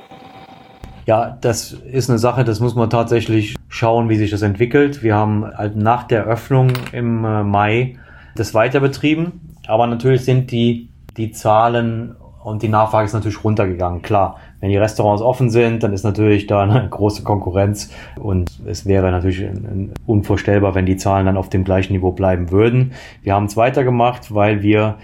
Ja, 1.06 1.38
das 1.40 1.72
ist 1.72 2.10
eine 2.10 2.18
Sache, 2.18 2.44
das 2.44 2.60
muss 2.60 2.74
man 2.74 2.90
tatsächlich 2.90 3.54
schauen, 3.68 4.08
wie 4.10 4.16
sich 4.16 4.30
das 4.30 4.42
entwickelt. 4.42 5.02
Wir 5.02 5.14
haben 5.14 5.44
halt 5.56 5.76
nach 5.76 6.02
der 6.02 6.24
Öffnung 6.24 6.72
im 6.92 7.24
äh, 7.24 7.44
Mai 7.44 7.98
das 8.34 8.52
weiter 8.52 8.80
betrieben. 8.80 9.47
Aber 9.68 9.86
natürlich 9.86 10.24
sind 10.24 10.50
die, 10.50 10.88
die 11.16 11.30
Zahlen 11.30 12.16
und 12.42 12.62
die 12.62 12.68
Nachfrage 12.68 13.06
ist 13.06 13.12
natürlich 13.12 13.44
runtergegangen. 13.44 14.02
Klar, 14.02 14.38
wenn 14.60 14.70
die 14.70 14.76
Restaurants 14.76 15.22
offen 15.22 15.50
sind, 15.50 15.82
dann 15.82 15.92
ist 15.92 16.02
natürlich 16.02 16.46
da 16.46 16.62
eine 16.62 16.88
große 16.90 17.22
Konkurrenz 17.22 17.92
und 18.18 18.60
es 18.66 18.86
wäre 18.86 19.10
natürlich 19.10 19.46
unvorstellbar, 20.06 20.74
wenn 20.74 20.86
die 20.86 20.96
Zahlen 20.96 21.26
dann 21.26 21.36
auf 21.36 21.50
dem 21.50 21.64
gleichen 21.64 21.92
Niveau 21.92 22.12
bleiben 22.12 22.50
würden. 22.50 22.92
Wir 23.22 23.34
haben 23.34 23.44
es 23.44 23.56
weitergemacht, 23.56 24.34
weil 24.34 24.62
wir 24.62 24.96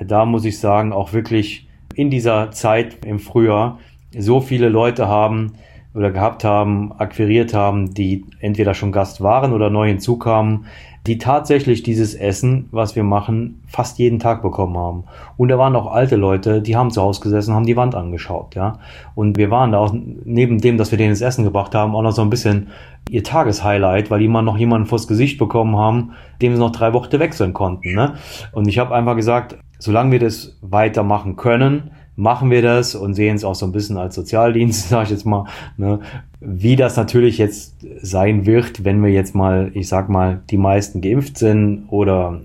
da 0.00 0.24
muss 0.24 0.44
ich 0.44 0.58
sagen, 0.58 0.92
auch 0.92 1.12
wirklich 1.12 1.68
in 1.94 2.10
dieser 2.10 2.50
Zeit 2.50 3.04
im 3.04 3.18
Frühjahr 3.18 3.78
so 4.16 4.40
viele 4.40 4.68
Leute 4.68 5.08
haben 5.08 5.54
oder 5.94 6.10
gehabt 6.10 6.44
haben, 6.44 6.92
akquiriert 6.92 7.52
haben, 7.52 7.92
die 7.92 8.24
entweder 8.40 8.74
schon 8.74 8.92
Gast 8.92 9.20
waren 9.20 9.52
oder 9.52 9.68
neu 9.68 9.88
hinzukamen, 9.88 10.66
die 11.06 11.18
tatsächlich 11.18 11.82
dieses 11.82 12.14
Essen, 12.14 12.68
was 12.70 12.94
wir 12.94 13.02
machen, 13.02 13.62
fast 13.66 13.98
jeden 13.98 14.20
Tag 14.20 14.40
bekommen 14.40 14.76
haben. 14.76 15.04
Und 15.36 15.48
da 15.48 15.58
waren 15.58 15.74
auch 15.74 15.92
alte 15.92 16.14
Leute, 16.14 16.62
die 16.62 16.76
haben 16.76 16.92
zu 16.92 17.02
Hause 17.02 17.20
gesessen, 17.20 17.54
haben 17.54 17.66
die 17.66 17.76
Wand 17.76 17.96
angeschaut, 17.96 18.54
ja. 18.54 18.78
Und 19.16 19.36
wir 19.36 19.50
waren 19.50 19.72
da 19.72 19.78
auch, 19.78 19.92
neben 19.92 20.58
dem, 20.58 20.78
dass 20.78 20.92
wir 20.92 20.98
denen 20.98 21.10
das 21.10 21.20
Essen 21.20 21.44
gebracht 21.44 21.74
haben, 21.74 21.96
auch 21.96 22.02
noch 22.02 22.12
so 22.12 22.22
ein 22.22 22.30
bisschen 22.30 22.68
ihr 23.10 23.24
Tageshighlight, 23.24 24.10
weil 24.10 24.20
die 24.20 24.28
mal 24.28 24.42
noch 24.42 24.56
jemanden 24.56 24.86
vors 24.86 25.08
Gesicht 25.08 25.38
bekommen 25.38 25.76
haben, 25.76 26.12
dem 26.40 26.54
sie 26.54 26.60
noch 26.60 26.70
drei 26.70 26.92
Wochen 26.92 27.18
wechseln 27.18 27.52
konnten, 27.52 27.94
ne. 27.94 28.14
Und 28.52 28.68
ich 28.68 28.78
habe 28.78 28.94
einfach 28.94 29.16
gesagt, 29.16 29.56
solange 29.80 30.12
wir 30.12 30.20
das 30.20 30.56
weitermachen 30.62 31.34
können, 31.34 31.90
machen 32.16 32.50
wir 32.50 32.62
das 32.62 32.94
und 32.94 33.14
sehen 33.14 33.36
es 33.36 33.44
auch 33.44 33.54
so 33.54 33.66
ein 33.66 33.72
bisschen 33.72 33.96
als 33.96 34.14
Sozialdienst, 34.14 34.88
sage 34.88 35.04
ich 35.04 35.10
jetzt 35.10 35.26
mal. 35.26 35.46
Ne? 35.76 36.00
Wie 36.40 36.76
das 36.76 36.96
natürlich 36.96 37.38
jetzt 37.38 37.76
sein 38.00 38.46
wird, 38.46 38.84
wenn 38.84 39.02
wir 39.02 39.10
jetzt 39.10 39.34
mal, 39.34 39.70
ich 39.74 39.88
sag 39.88 40.08
mal, 40.08 40.42
die 40.50 40.56
meisten 40.56 41.00
geimpft 41.00 41.38
sind 41.38 41.86
oder 41.88 42.40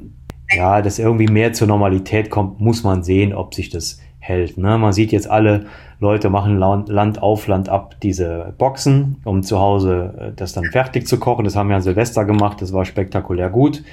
ja, 0.55 0.81
dass 0.81 0.99
irgendwie 0.99 1.27
mehr 1.27 1.51
zur 1.53 1.67
Normalität 1.67 2.29
kommt, 2.29 2.61
muss 2.61 2.83
man 2.83 3.03
sehen, 3.03 3.33
ob 3.33 3.53
sich 3.53 3.69
das 3.69 3.99
hält. 4.19 4.57
Ne? 4.57 4.77
Man 4.77 4.93
sieht 4.93 5.11
jetzt 5.11 5.29
alle 5.29 5.65
Leute 5.99 6.29
machen 6.29 6.57
Land 6.57 7.21
auf, 7.21 7.47
Land 7.47 7.69
ab 7.69 7.95
diese 8.03 8.53
Boxen, 8.57 9.17
um 9.23 9.41
zu 9.41 9.59
Hause 9.59 10.13
äh, 10.19 10.31
das 10.35 10.53
dann 10.53 10.65
fertig 10.65 11.07
zu 11.07 11.19
kochen. 11.19 11.43
Das 11.43 11.55
haben 11.55 11.69
wir 11.69 11.75
an 11.75 11.81
Silvester 11.81 12.23
gemacht, 12.23 12.61
das 12.61 12.71
war 12.71 12.85
spektakulär 12.85 13.49
gut 13.49 13.83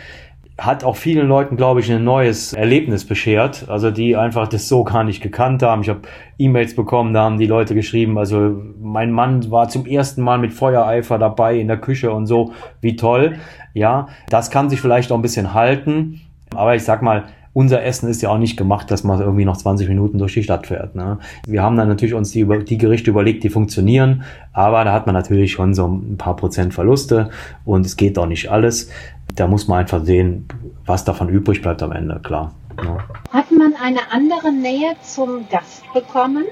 hat 0.57 0.85
auch 0.85 0.97
vielen 0.97 1.27
Leuten, 1.27 1.57
glaube 1.57 1.81
ich, 1.81 1.91
ein 1.91 2.05
neues 2.05 2.53
Erlebnis 2.53 3.05
beschert. 3.05 3.69
Also 3.69 3.91
die 3.91 4.17
einfach 4.17 4.47
das 4.47 4.69
so 4.69 4.85
gar 4.85 5.03
nicht 5.03 5.21
gekannt 5.21 5.63
haben. 5.63 5.83
Ich 5.83 5.89
habe 5.89 6.03
E-Mails 6.39 6.77
bekommen, 6.77 7.13
da 7.13 7.25
haben 7.25 7.39
die 7.39 7.47
Leute 7.47 7.75
geschrieben, 7.75 8.19
also 8.19 8.55
mein 8.81 9.11
Mann 9.11 9.51
war 9.51 9.69
zum 9.69 9.87
ersten 9.87 10.23
Mal 10.23 10.39
mit 10.39 10.53
Feuereifer 10.53 11.19
dabei 11.19 11.59
in 11.59 11.67
der 11.67 11.79
Küche 11.79 12.13
und 12.13 12.27
so, 12.27 12.53
wie 12.81 12.95
toll. 12.97 13.37
Ja, 13.73 14.09
das 14.29 14.51
kann 14.51 14.71
sich 14.71 14.81
vielleicht 14.81 15.11
auch 15.11 15.17
ein 15.17 15.23
bisschen 15.23 15.55
halten. 15.55 16.21
Aber 16.55 16.77
ich 16.77 16.85
sag 16.85 17.03
mal, 17.03 17.25
unser 17.55 17.85
Essen 17.85 18.09
ist 18.09 18.21
ja 18.21 18.31
auch 18.31 18.39
nicht 18.39 18.57
gemacht, 18.57 18.91
dass 18.91 19.05
man 19.05 19.21
irgendwie 19.21 19.45
noch 19.45 19.57
20 19.57 19.89
Minuten 19.89 20.19
durch 20.19 20.35
die 20.35 20.43
Stadt 20.43 20.67
fährt. 20.67 20.97
Ne? 20.97 21.19
Wir 21.47 21.63
haben 21.63 21.77
dann 21.77 21.89
natürlich 21.89 22.15
uns 22.15 22.33
die, 22.33 22.45
die 22.65 22.79
Gerichte 22.79 23.11
überlegt, 23.11 23.45
die 23.45 23.49
funktionieren, 23.49 24.25
aber 24.53 24.85
da 24.85 24.93
hat 24.93 25.07
man 25.07 25.15
natürlich 25.15 25.53
schon 25.53 25.73
so 25.73 25.87
ein 25.87 26.19
paar 26.19 26.37
Prozent 26.37 26.75
Verluste 26.75 27.31
und 27.65 27.87
es 27.87 27.97
geht 27.97 28.19
auch 28.19 28.27
nicht 28.27 28.51
alles 28.51 28.91
da 29.35 29.47
muss 29.47 29.69
man 29.69 29.81
einfach 29.81 30.05
sehen, 30.05 30.49
was 30.87 31.05
davon 31.05 31.29
übrig 31.29 31.63
bleibt 31.63 31.83
am 31.83 31.93
Ende, 31.93 32.21
klar. 32.23 32.53
Ja. 32.83 32.99
Hat 33.33 33.51
man 33.51 33.75
eine 33.81 34.13
andere 34.13 34.53
Nähe 34.53 34.97
zum 35.03 35.49
Gast 35.49 35.85
bekommen, 35.93 36.45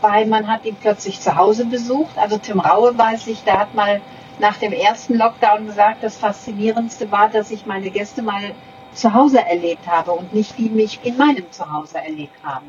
weil 0.00 0.26
man 0.26 0.46
hat 0.46 0.64
ihn 0.64 0.76
plötzlich 0.80 1.20
zu 1.20 1.36
Hause 1.36 1.66
besucht? 1.66 2.16
Also 2.16 2.38
Tim 2.38 2.60
Raue 2.60 2.96
weiß 2.96 3.26
ich, 3.28 3.44
der 3.44 3.58
hat 3.58 3.74
mal 3.74 4.00
nach 4.38 4.56
dem 4.58 4.72
ersten 4.72 5.16
Lockdown 5.16 5.66
gesagt, 5.66 6.02
das 6.02 6.16
Faszinierendste 6.16 7.10
war, 7.10 7.28
dass 7.28 7.50
ich 7.50 7.66
meine 7.66 7.90
Gäste 7.90 8.22
mal 8.22 8.52
zu 8.92 9.12
Hause 9.12 9.40
erlebt 9.40 9.86
habe 9.86 10.12
und 10.12 10.34
nicht 10.34 10.58
die 10.58 10.70
mich 10.70 11.00
in 11.04 11.16
meinem 11.16 11.50
Zuhause 11.50 11.98
erlebt 11.98 12.36
haben. 12.42 12.66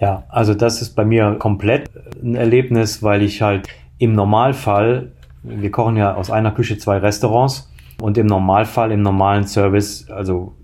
Ja, 0.00 0.24
also 0.28 0.54
das 0.54 0.80
ist 0.80 0.94
bei 0.94 1.04
mir 1.04 1.36
komplett 1.38 1.90
ein 2.22 2.34
Erlebnis, 2.34 3.02
weil 3.02 3.22
ich 3.22 3.42
halt 3.42 3.68
im 3.98 4.14
Normalfall, 4.14 5.12
wir 5.42 5.70
kochen 5.70 5.96
ja 5.96 6.14
aus 6.14 6.30
einer 6.30 6.52
Küche 6.52 6.78
zwei 6.78 6.98
Restaurants 6.98 7.69
und 8.00 8.18
im 8.18 8.26
Normalfall, 8.26 8.92
im 8.92 9.02
normalen 9.02 9.46
Service, 9.46 10.08
also 10.10 10.54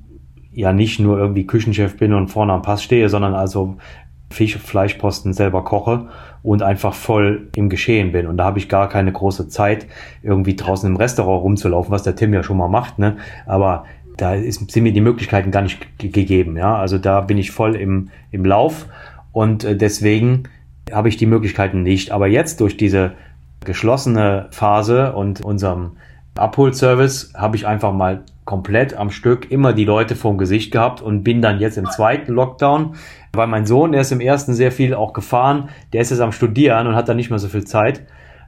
ja 0.53 0.72
nicht 0.72 0.99
nur 0.99 1.18
irgendwie 1.18 1.46
Küchenchef 1.46 1.96
bin 1.96 2.14
und 2.14 2.29
vorne 2.29 2.53
am 2.53 2.62
Pass 2.62 2.83
stehe, 2.83 3.09
sondern 3.09 3.35
also 3.35 3.77
Fisch, 4.31 4.57
Fleischposten 4.57 5.33
selber 5.33 5.62
koche 5.64 6.09
und 6.42 6.62
einfach 6.62 6.94
voll 6.94 7.49
im 7.55 7.68
Geschehen 7.68 8.12
bin. 8.12 8.27
Und 8.27 8.38
da 8.38 8.44
habe 8.44 8.59
ich 8.59 8.68
gar 8.68 8.88
keine 8.88 9.12
große 9.12 9.49
Zeit, 9.49 9.87
irgendwie 10.22 10.57
draußen 10.57 10.88
im 10.88 10.96
Restaurant 10.96 11.42
rumzulaufen, 11.44 11.92
was 11.92 12.03
der 12.03 12.16
Tim 12.16 12.33
ja 12.33 12.42
schon 12.42 12.57
mal 12.57 12.68
macht, 12.68 12.99
ne? 12.99 13.18
Aber 13.46 13.85
da 14.16 14.35
ist, 14.35 14.70
sind 14.70 14.83
mir 14.83 14.92
die 14.92 15.01
Möglichkeiten 15.01 15.51
gar 15.51 15.62
nicht 15.62 15.99
gegeben, 15.99 16.57
ja. 16.57 16.77
Also 16.77 16.99
da 16.99 17.20
bin 17.20 17.38
ich 17.38 17.51
voll 17.51 17.77
im, 17.77 18.09
im 18.31 18.44
Lauf 18.44 18.87
und 19.33 19.64
äh, 19.64 19.77
deswegen 19.77 20.44
habe 20.90 21.09
ich 21.09 21.16
die 21.16 21.27
Möglichkeiten 21.27 21.83
nicht. 21.83 22.11
Aber 22.12 22.27
jetzt 22.27 22.61
durch 22.61 22.77
diese 22.77 23.12
geschlossene 23.64 24.46
Phase 24.51 25.12
und 25.12 25.44
unserem 25.44 25.92
Abholservice 26.38 27.33
habe 27.37 27.57
ich 27.57 27.66
einfach 27.66 27.92
mal 27.92 28.22
komplett 28.44 28.96
am 28.96 29.11
Stück 29.11 29.51
immer 29.51 29.72
die 29.72 29.85
Leute 29.85 30.14
vorm 30.14 30.38
Gesicht 30.38 30.70
gehabt 30.70 31.03
und 31.03 31.25
bin 31.25 31.42
dann 31.42 31.59
jetzt 31.59 31.79
im 31.79 31.87
zweiten 31.87 32.33
Lockdown, 32.33 32.94
weil 33.33 33.46
mein 33.49 33.66
Sohn, 33.66 33.92
der 33.92 34.03
ist 34.03 34.12
im 34.12 34.20
ersten 34.20 34.55
sehr 34.55 34.72
viel 34.72 34.94
auch 34.94 35.12
gefahren, 35.12 35.68
der 35.92 36.01
ist 36.01 36.11
jetzt 36.11 36.20
am 36.20 36.33
Studieren 36.33 36.87
und 36.87 36.94
hat 36.94 37.09
dann 37.09 37.16
nicht 37.16 37.31
mehr 37.31 37.38
so 37.38 37.49
viel 37.49 37.64
Zeit, 37.64 38.03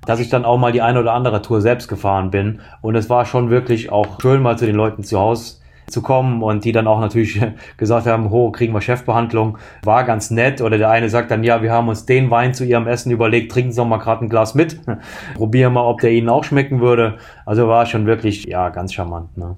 dass 0.06 0.20
ich 0.20 0.28
dann 0.28 0.44
auch 0.44 0.58
mal 0.58 0.72
die 0.72 0.82
eine 0.82 1.00
oder 1.00 1.12
andere 1.12 1.42
Tour 1.42 1.60
selbst 1.60 1.88
gefahren 1.88 2.30
bin. 2.30 2.60
Und 2.80 2.94
es 2.94 3.10
war 3.10 3.24
schon 3.24 3.50
wirklich 3.50 3.90
auch 3.90 4.20
schön 4.20 4.40
mal 4.40 4.56
zu 4.56 4.66
den 4.66 4.76
Leuten 4.76 5.02
zu 5.02 5.18
Hause 5.18 5.56
zu 5.88 6.02
kommen 6.02 6.42
und 6.42 6.64
die 6.64 6.72
dann 6.72 6.86
auch 6.86 7.00
natürlich 7.00 7.40
gesagt 7.76 8.06
haben, 8.06 8.30
ho, 8.30 8.50
kriegen 8.50 8.72
wir 8.72 8.80
Chefbehandlung, 8.80 9.58
war 9.82 10.04
ganz 10.04 10.30
nett. 10.30 10.60
Oder 10.60 10.78
der 10.78 10.90
eine 10.90 11.08
sagt 11.08 11.30
dann, 11.30 11.44
ja, 11.44 11.62
wir 11.62 11.72
haben 11.72 11.88
uns 11.88 12.06
den 12.06 12.30
Wein 12.30 12.54
zu 12.54 12.64
ihrem 12.64 12.86
Essen 12.86 13.10
überlegt, 13.10 13.52
trinken 13.52 13.72
Sie 13.72 13.78
doch 13.78 13.86
mal 13.86 13.98
gerade 13.98 14.24
ein 14.24 14.28
Glas 14.28 14.54
mit, 14.54 14.80
probieren 15.34 15.72
mal, 15.72 15.84
ob 15.84 16.00
der 16.00 16.10
Ihnen 16.10 16.28
auch 16.28 16.44
schmecken 16.44 16.80
würde. 16.80 17.18
Also 17.46 17.68
war 17.68 17.86
schon 17.86 18.06
wirklich, 18.06 18.44
ja, 18.44 18.68
ganz 18.68 18.92
charmant. 18.92 19.36
Ne? 19.36 19.56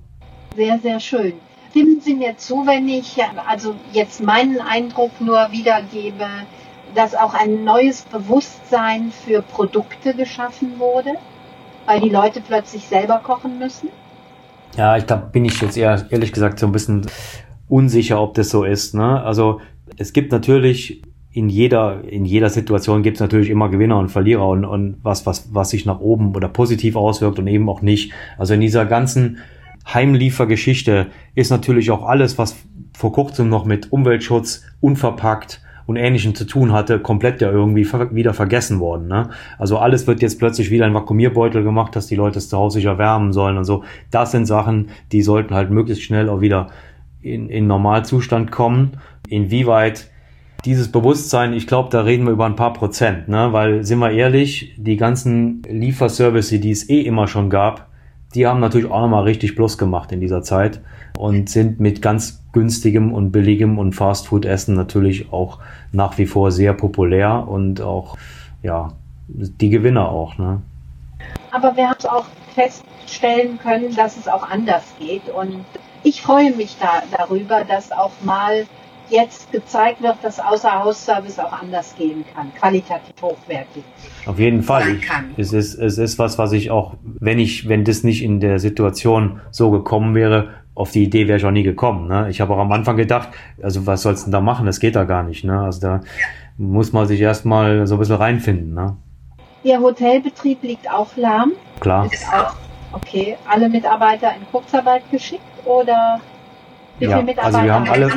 Sehr, 0.57 0.79
sehr 0.79 1.01
schön. 1.01 1.35
Stimmen 1.71 2.01
Sie 2.01 2.15
mir 2.15 2.37
zu, 2.37 2.67
wenn 2.67 2.89
ich 2.89 3.19
also 3.47 3.77
jetzt 3.93 4.23
meinen 4.23 4.61
Eindruck 4.61 5.21
nur 5.21 5.53
wiedergebe, 5.53 6.27
dass 6.95 7.15
auch 7.15 7.35
ein 7.35 7.63
neues 7.63 8.03
Bewusstsein 8.03 9.13
für 9.13 9.43
Produkte 9.43 10.15
geschaffen 10.15 10.79
wurde, 10.79 11.13
weil 11.87 12.01
die 12.01 12.09
Leute 12.09 12.41
plötzlich 12.41 12.87
selber 12.87 13.21
kochen 13.23 13.59
müssen? 13.59 13.89
Ja, 14.77 14.97
ich 14.97 15.07
glaube, 15.07 15.29
bin 15.33 15.45
ich 15.45 15.61
jetzt 15.61 15.77
eher, 15.77 16.07
ehrlich 16.11 16.33
gesagt, 16.33 16.59
so 16.59 16.67
ein 16.67 16.73
bisschen 16.73 17.07
unsicher, 17.69 18.21
ob 18.21 18.35
das 18.35 18.51
so 18.51 18.65
ist. 18.65 18.95
Ne? 18.95 19.23
Also 19.23 19.61
es 19.97 20.13
gibt 20.13 20.33
natürlich 20.33 21.03
in 21.33 21.49
jeder, 21.49 22.03
in 22.05 22.25
jeder 22.25 22.51
Situation 22.51 23.03
gibt 23.03 23.19
es 23.19 23.21
natürlich 23.21 23.51
immer 23.51 23.69
Gewinner 23.69 23.99
und 23.99 24.09
Verlierer 24.09 24.49
und, 24.49 24.65
und 24.65 24.97
was, 25.03 25.27
was, 25.27 25.55
was 25.55 25.71
sich 25.71 25.87
nach 25.87 26.01
oben 26.01 26.35
oder 26.35 26.49
positiv 26.49 26.97
auswirkt 26.97 27.39
und 27.39 27.47
eben 27.47 27.69
auch 27.69 27.83
nicht. 27.83 28.13
Also 28.37 28.55
in 28.55 28.61
dieser 28.61 28.85
ganzen 28.85 29.39
Heimliefergeschichte 29.87 31.07
ist 31.35 31.51
natürlich 31.51 31.91
auch 31.91 32.05
alles, 32.05 32.37
was 32.37 32.57
vor 32.97 33.13
kurzem 33.13 33.49
noch 33.49 33.65
mit 33.65 33.93
Umweltschutz, 33.93 34.65
unverpackt, 34.81 35.63
und 35.91 35.97
Ähnlichem 35.97 36.37
zu 36.37 36.45
tun 36.45 36.73
hatte, 36.73 37.01
komplett 37.01 37.41
ja 37.41 37.51
irgendwie 37.51 37.85
wieder 38.15 38.33
vergessen 38.33 38.79
worden. 38.79 39.09
Ne? 39.09 39.31
Also 39.59 39.77
alles 39.79 40.07
wird 40.07 40.23
jetzt 40.23 40.39
plötzlich 40.39 40.71
wieder 40.71 40.87
in 40.87 40.95
Vakuumierbeutel 40.95 41.65
gemacht, 41.65 41.97
dass 41.97 42.07
die 42.07 42.15
Leute 42.15 42.39
es 42.39 42.49
zu 42.49 42.57
Hause 42.57 42.75
sich 42.75 42.85
erwärmen 42.85 43.33
sollen 43.33 43.59
und 43.59 43.65
so. 43.65 43.83
Das 44.13 44.31
sind 44.31 44.47
Sachen, 44.47 44.91
die 45.11 45.23
sollten 45.23 45.53
halt 45.53 45.73
möglichst 45.73 46.05
schnell 46.05 46.29
auch 46.29 46.41
wieder 46.41 46.69
in, 47.23 47.49
in 47.49 47.67
Normalzustand 47.67 48.53
kommen. 48.53 48.99
Inwieweit 49.29 50.09
dieses 50.65 50.93
Bewusstsein, 50.93 51.55
ich 51.55 51.67
glaube, 51.67 51.89
da 51.91 52.03
reden 52.03 52.25
wir 52.25 52.35
über 52.35 52.47
ein 52.47 52.55
paar 52.55 52.73
Prozent, 52.73 53.27
ne? 53.27 53.53
weil, 53.53 53.83
sind 53.83 53.99
wir 53.99 54.13
ehrlich, 54.13 54.77
die 54.77 54.97
ganzen 54.97 55.63
Lieferservice, 55.69 56.51
die 56.51 56.71
es 56.71 56.89
eh 56.89 57.01
immer 57.01 57.27
schon 57.27 57.51
gab, 57.51 57.89
die 58.37 58.47
haben 58.47 58.61
natürlich 58.61 58.89
auch 58.89 59.01
nochmal 59.01 59.25
richtig 59.25 59.57
Plus 59.57 59.77
gemacht 59.77 60.13
in 60.13 60.21
dieser 60.21 60.43
Zeit 60.43 60.83
und 61.21 61.51
sind 61.51 61.81
mit 61.81 62.01
ganz 62.01 62.43
günstigem 62.53 63.13
und 63.13 63.31
billigem 63.31 63.79
und 63.79 63.93
Fastfood-Essen 63.93 64.75
natürlich 64.75 65.31
auch 65.35 65.59
nach 65.93 66.17
wie 66.17 66.25
vor 66.25 66.51
sehr 66.51 66.73
populär 66.73 67.47
und 67.47 67.83
auch, 67.83 68.17
ja, 68.63 68.95
die 69.29 69.69
Gewinner 69.69 70.09
auch. 70.09 70.39
Ne? 70.39 70.63
Aber 71.51 71.77
wir 71.77 71.91
haben 71.91 71.97
es 71.99 72.07
auch 72.07 72.25
feststellen 72.55 73.59
können, 73.59 73.95
dass 73.95 74.17
es 74.17 74.29
auch 74.29 74.49
anders 74.49 74.85
geht 74.99 75.29
und 75.29 75.63
ich 76.05 76.23
freue 76.23 76.57
mich 76.57 76.79
da 76.81 77.03
darüber, 77.15 77.65
dass 77.65 77.93
auch 77.93 78.13
mal 78.25 78.67
jetzt 79.11 79.53
gezeigt 79.53 80.03
wird, 80.03 80.17
dass 80.23 80.41
Außerhausservice 80.41 81.39
auch 81.39 81.53
anders 81.53 81.95
gehen 81.97 82.25
kann, 82.35 82.51
qualitativ 82.55 83.15
hochwertig. 83.21 83.83
Auf 84.25 84.39
jeden 84.39 84.63
Fall. 84.63 84.97
Ich, 84.97 85.07
es, 85.37 85.53
ist, 85.53 85.75
es 85.75 85.99
ist 85.99 86.19
was, 86.19 86.39
was 86.39 86.53
ich 86.53 86.71
auch, 86.71 86.95
wenn 87.03 87.39
ich, 87.39 87.69
wenn 87.69 87.85
das 87.85 88.05
nicht 88.05 88.23
in 88.23 88.41
der 88.41 88.59
Situation 88.59 89.41
so 89.51 89.71
gekommen 89.71 90.15
wäre, 90.15 90.51
auf 90.75 90.91
die 90.93 91.03
Idee 91.03 91.29
wäre 91.29 91.39
ich 91.39 91.45
auch 91.45 91.51
nie 91.51 91.63
gekommen. 91.63 92.09
Ne? 92.09 92.29
Ich 92.31 92.41
habe 92.41 92.55
auch 92.55 92.59
am 92.59 92.73
Anfang 92.73 92.97
gedacht, 92.97 93.29
also 93.63 93.87
was 93.87 94.03
sollst 94.03 94.27
du 94.27 94.31
da 94.31 94.41
machen? 94.41 94.67
Das 94.67 94.81
geht 94.81 94.97
da 94.97 95.05
gar 95.05 95.23
nicht. 95.23 95.45
Ne? 95.45 95.61
Also 95.61 95.81
da 95.81 96.01
muss 96.57 96.93
man 96.93 97.07
sich 97.07 97.21
erstmal 97.21 97.87
so 97.87 97.97
ein 97.97 97.99
bisschen 97.99 98.17
reinfinden. 98.17 98.75
Ne? 98.75 98.97
Ihr 99.63 99.81
Hotelbetrieb 99.81 100.63
liegt 100.63 100.91
auch 100.91 101.17
lahm. 101.17 101.53
Klar. 101.81 102.11
Ist 102.11 102.27
auch, 102.33 102.55
okay, 102.93 103.37
alle 103.49 103.69
Mitarbeiter 103.69 104.29
in 104.35 104.47
Kurzarbeit 104.51 105.03
geschickt 105.11 105.43
oder 105.65 106.21
wie 106.99 107.07
ja, 107.07 107.25
also 107.39 107.63
wir 107.63 107.73
haben 107.73 107.89
alle, 107.89 108.11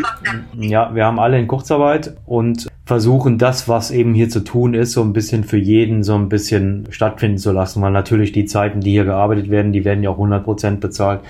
ja, 0.58 0.94
wir 0.94 1.06
haben 1.06 1.18
alle 1.18 1.40
in 1.40 1.48
Kurzarbeit 1.48 2.18
und 2.26 2.68
versuchen 2.86 3.38
das, 3.38 3.70
was 3.70 3.92
eben 3.92 4.14
hier 4.14 4.28
zu 4.28 4.42
tun 4.42 4.74
ist, 4.74 4.92
so 4.92 5.02
ein 5.02 5.14
bisschen 5.14 5.46
für 5.46 5.58
jeden 5.58 6.04
so 6.04 6.16
ein 6.16 6.28
bisschen 6.28 6.88
stattfinden 6.90 7.38
zu 7.38 7.54
lassen, 7.54 7.82
weil 7.82 7.92
natürlich 7.92 8.34
die 8.34 8.44
Zeiten, 8.44 8.82
die 8.82 8.92
hier 8.92 9.06
gearbeitet 9.06 9.50
werden, 9.50 9.72
die 9.72 9.86
werden 9.86 10.04
ja 10.04 10.10
auch 10.10 10.16
100 10.18 10.44
Prozent 10.44 10.82
bezahlt, 10.82 11.22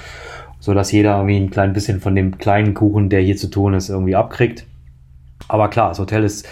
so 0.64 0.74
dass 0.74 0.94
jeder 0.94 1.18
irgendwie 1.18 1.36
ein 1.36 1.50
klein 1.50 1.74
bisschen 1.74 2.00
von 2.00 2.16
dem 2.16 2.38
kleinen 2.38 2.74
Kuchen, 2.74 3.10
der 3.10 3.20
hier 3.20 3.36
zu 3.36 3.50
tun 3.50 3.74
ist, 3.74 3.90
irgendwie 3.90 4.16
abkriegt. 4.16 4.66
Aber 5.50 5.68
klar, 5.68 5.90
das 5.90 6.00
Hotel 6.00 6.24
ist 6.24 6.48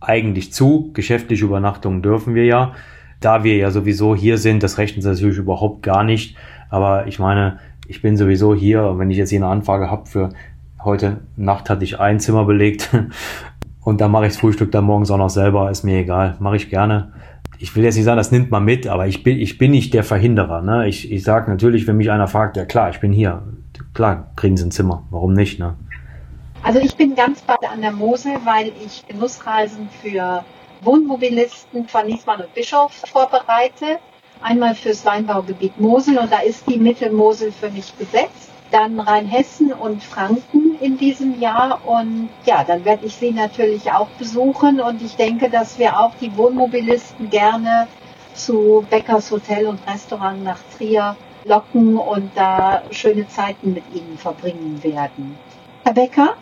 eigentlich 0.00 0.52
zu, 0.52 0.92
geschäftliche 0.92 1.46
Übernachtungen 1.46 2.00
dürfen 2.00 2.36
wir 2.36 2.44
ja. 2.44 2.74
Da 3.18 3.42
wir 3.42 3.56
ja 3.56 3.72
sowieso 3.72 4.14
hier 4.14 4.38
sind, 4.38 4.62
das 4.62 4.78
rechnen 4.78 5.02
sie 5.02 5.08
natürlich 5.08 5.38
überhaupt 5.38 5.82
gar 5.82 6.04
nicht. 6.04 6.36
Aber 6.70 7.08
ich 7.08 7.18
meine, 7.18 7.58
ich 7.88 8.02
bin 8.02 8.16
sowieso 8.16 8.54
hier 8.54 9.00
wenn 9.00 9.10
ich 9.10 9.16
jetzt 9.16 9.30
hier 9.30 9.40
eine 9.40 9.48
Anfrage 9.48 9.90
habe 9.90 10.06
für 10.06 10.28
heute 10.84 11.22
Nacht 11.34 11.68
hatte 11.68 11.82
ich 11.82 11.98
ein 11.98 12.20
Zimmer 12.20 12.44
belegt 12.44 12.90
und 13.80 14.00
da 14.00 14.06
mache 14.06 14.26
ich 14.26 14.34
das 14.34 14.40
Frühstück 14.40 14.70
dann 14.70 14.84
morgens 14.84 15.10
auch 15.10 15.18
noch 15.18 15.28
selber, 15.28 15.72
ist 15.72 15.82
mir 15.82 15.98
egal, 15.98 16.36
mache 16.38 16.54
ich 16.54 16.70
gerne. 16.70 17.14
Ich 17.58 17.74
will 17.74 17.84
jetzt 17.84 17.96
nicht 17.96 18.04
sagen, 18.04 18.18
das 18.18 18.32
nimmt 18.32 18.50
man 18.50 18.64
mit, 18.64 18.86
aber 18.86 19.06
ich 19.06 19.22
bin, 19.22 19.38
ich 19.38 19.58
bin 19.58 19.70
nicht 19.70 19.94
der 19.94 20.04
Verhinderer. 20.04 20.62
Ne? 20.62 20.88
Ich, 20.88 21.10
ich 21.10 21.22
sage 21.22 21.50
natürlich, 21.50 21.86
wenn 21.86 21.96
mich 21.96 22.10
einer 22.10 22.28
fragt, 22.28 22.56
ja 22.56 22.64
klar, 22.64 22.90
ich 22.90 23.00
bin 23.00 23.12
hier. 23.12 23.42
Klar, 23.94 24.32
kriegen 24.36 24.56
Sie 24.56 24.64
ein 24.64 24.70
Zimmer. 24.70 25.04
Warum 25.10 25.32
nicht? 25.32 25.58
Ne? 25.58 25.74
Also 26.62 26.80
ich 26.80 26.96
bin 26.96 27.14
ganz 27.14 27.42
bald 27.42 27.64
an 27.70 27.80
der 27.80 27.92
Mosel, 27.92 28.32
weil 28.44 28.72
ich 28.84 29.06
Genussreisen 29.06 29.88
für 30.02 30.44
Wohnmobilisten 30.82 31.88
von 31.88 32.06
Niesmann 32.06 32.40
und 32.40 32.52
Bischof 32.54 32.92
vorbereite 33.10 33.98
einmal 34.42 34.74
fürs 34.74 35.04
Weinbaugebiet 35.04 35.78
Mosel 35.80 36.18
und 36.18 36.30
da 36.30 36.40
ist 36.40 36.68
die 36.68 36.78
Mittelmosel 36.78 37.52
für 37.52 37.70
mich 37.70 37.92
besetzt. 37.94 38.45
Dann 38.70 38.98
Rheinhessen 39.00 39.72
und 39.72 40.02
Franken 40.02 40.76
in 40.80 40.98
diesem 40.98 41.40
Jahr 41.40 41.80
und 41.84 42.28
ja, 42.44 42.64
dann 42.64 42.84
werde 42.84 43.06
ich 43.06 43.14
sie 43.14 43.30
natürlich 43.30 43.92
auch 43.92 44.08
besuchen 44.18 44.80
und 44.80 45.02
ich 45.02 45.16
denke, 45.16 45.48
dass 45.48 45.78
wir 45.78 45.98
auch 46.00 46.12
die 46.20 46.36
Wohnmobilisten 46.36 47.30
gerne 47.30 47.86
zu 48.34 48.84
Beckers 48.90 49.30
Hotel 49.30 49.66
und 49.66 49.78
Restaurant 49.86 50.42
nach 50.44 50.58
Trier 50.76 51.16
locken 51.44 51.96
und 51.96 52.30
da 52.34 52.82
schöne 52.90 53.28
Zeiten 53.28 53.72
mit 53.72 53.84
Ihnen 53.94 54.18
verbringen 54.18 54.82
werden. 54.82 55.38
Herr 55.84 55.94
Becker, 55.94 56.34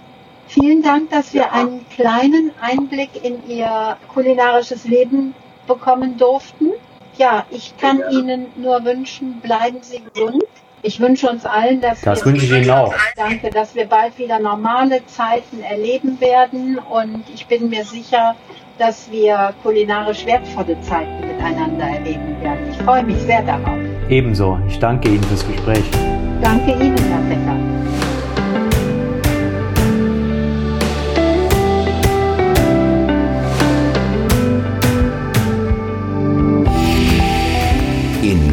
vielen 0.47 0.83
Dank, 0.83 1.11
dass 1.11 1.35
wir 1.35 1.53
einen 1.53 1.87
kleinen 1.91 2.53
Einblick 2.61 3.23
in 3.23 3.47
Ihr 3.49 3.99
kulinarisches 4.09 4.85
Leben 4.85 5.35
bekommen 5.67 6.17
durften 6.17 6.73
ja, 7.17 7.47
ich 7.51 7.77
kann 7.77 8.01
ja. 8.01 8.11
Ihnen 8.11 8.47
nur 8.57 8.85
wünschen, 8.85 9.41
bleiben 9.41 9.79
Sie 9.83 10.03
gesund. 10.13 10.45
Ich 10.87 11.01
wünsche 11.01 11.31
uns 11.31 11.47
allen, 11.47 11.81
dass 11.81 12.03
das 12.03 12.21
wir 12.21 12.33
wünsche 12.33 12.45
ich 12.45 12.53
Ihnen 12.53 12.71
auch. 12.71 12.95
Danke, 13.17 13.49
dass 13.49 13.75
wir 13.75 13.87
bald 13.87 14.19
wieder 14.19 14.39
normale 14.39 15.05
Zeiten 15.07 15.63
erleben 15.63 16.21
werden 16.21 16.79
und 16.79 17.25
ich 17.33 17.47
bin 17.47 17.71
mir 17.71 17.87
sicher, 17.87 18.37
dass 18.77 19.11
wir 19.11 19.55
kulinarisch 19.63 20.27
wertvolle 20.27 20.79
Zeiten 20.83 21.27
miteinander 21.27 21.87
erleben 21.87 22.39
werden. 22.43 22.69
Ich 22.71 22.77
freue 22.83 23.03
mich 23.03 23.17
sehr 23.23 23.41
darauf. 23.43 23.79
Ebenso. 24.11 24.59
Ich 24.69 24.79
danke 24.79 25.09
Ihnen 25.09 25.25
fürs 25.25 25.47
Gespräch. 25.47 25.85
Danke 26.43 26.73
Ihnen, 26.73 26.99
Herr 26.99 27.21
Becker. 27.21 27.75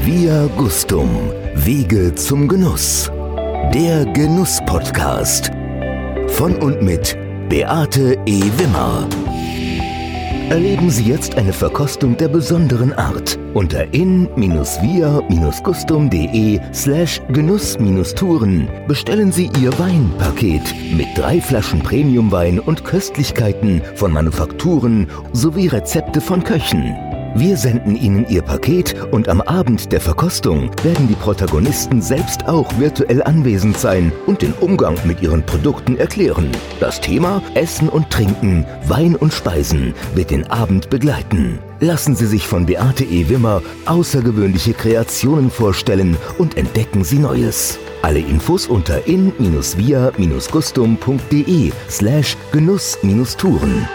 Via 0.04 0.48
Gustum. 0.58 1.41
Wege 1.64 2.16
zum 2.16 2.48
Genuss. 2.48 3.12
Der 3.72 4.04
Genuss-Podcast. 4.06 5.52
Von 6.30 6.56
und 6.56 6.82
mit 6.82 7.16
Beate 7.50 8.18
E. 8.26 8.42
Wimmer. 8.58 9.08
Erleben 10.50 10.90
Sie 10.90 11.04
jetzt 11.04 11.36
eine 11.36 11.54
Verkostung 11.54 12.18
der 12.18 12.30
besonderen 12.30 12.94
Art 12.94 13.38
unter 13.54 13.94
in-via-gustum.de 13.94 16.60
slash 16.74 17.22
genuss-touren 17.30 18.68
bestellen 18.88 19.32
Sie 19.32 19.52
Ihr 19.62 19.78
Weinpaket 19.78 20.64
mit 20.98 21.16
drei 21.16 21.40
Flaschen 21.40 21.84
Premiumwein 21.84 22.60
und 22.60 22.84
Köstlichkeiten 22.84 23.84
von 23.94 24.12
Manufakturen 24.12 25.08
sowie 25.32 25.68
Rezepte 25.68 26.22
von 26.22 26.44
Köchen. 26.44 27.11
Wir 27.34 27.56
senden 27.56 27.96
Ihnen 27.96 28.28
Ihr 28.28 28.42
Paket 28.42 28.94
und 29.12 29.30
am 29.30 29.40
Abend 29.40 29.94
der 29.94 30.02
Verkostung 30.02 30.70
werden 30.84 31.08
die 31.08 31.16
Protagonisten 31.16 32.02
selbst 32.02 32.46
auch 32.48 32.78
virtuell 32.78 33.24
anwesend 33.24 33.78
sein 33.78 34.12
und 34.26 34.42
den 34.42 34.52
Umgang 34.60 34.98
mit 35.06 35.22
ihren 35.22 35.46
Produkten 35.46 35.98
erklären. 35.98 36.52
Das 36.82 37.00
Thema 37.00 37.42
Essen 37.54 37.88
und 37.88 38.10
Trinken, 38.10 38.66
Wein 38.86 39.16
und 39.16 39.34
Speisen 39.34 39.94
wird 40.14 40.32
den 40.32 40.52
Abend 40.52 40.90
begleiten. 40.90 41.60
Lassen 41.80 42.16
Sie 42.16 42.28
sich 42.28 42.46
von 42.46 42.66
Beate 42.66 43.06
E. 43.06 43.30
Wimmer 43.30 43.62
außergewöhnliche 43.86 44.74
Kreationen 44.74 45.50
vorstellen 45.50 46.18
und 46.38 46.58
entdecken 46.58 47.06
Sie 47.06 47.20
Neues. 47.20 47.80
Alle 48.02 48.20
Infos 48.20 48.68
unter 48.68 49.08
in-via-gustum.de 49.08 51.72
slash 51.90 52.36
Genuss-Touren. 52.52 53.88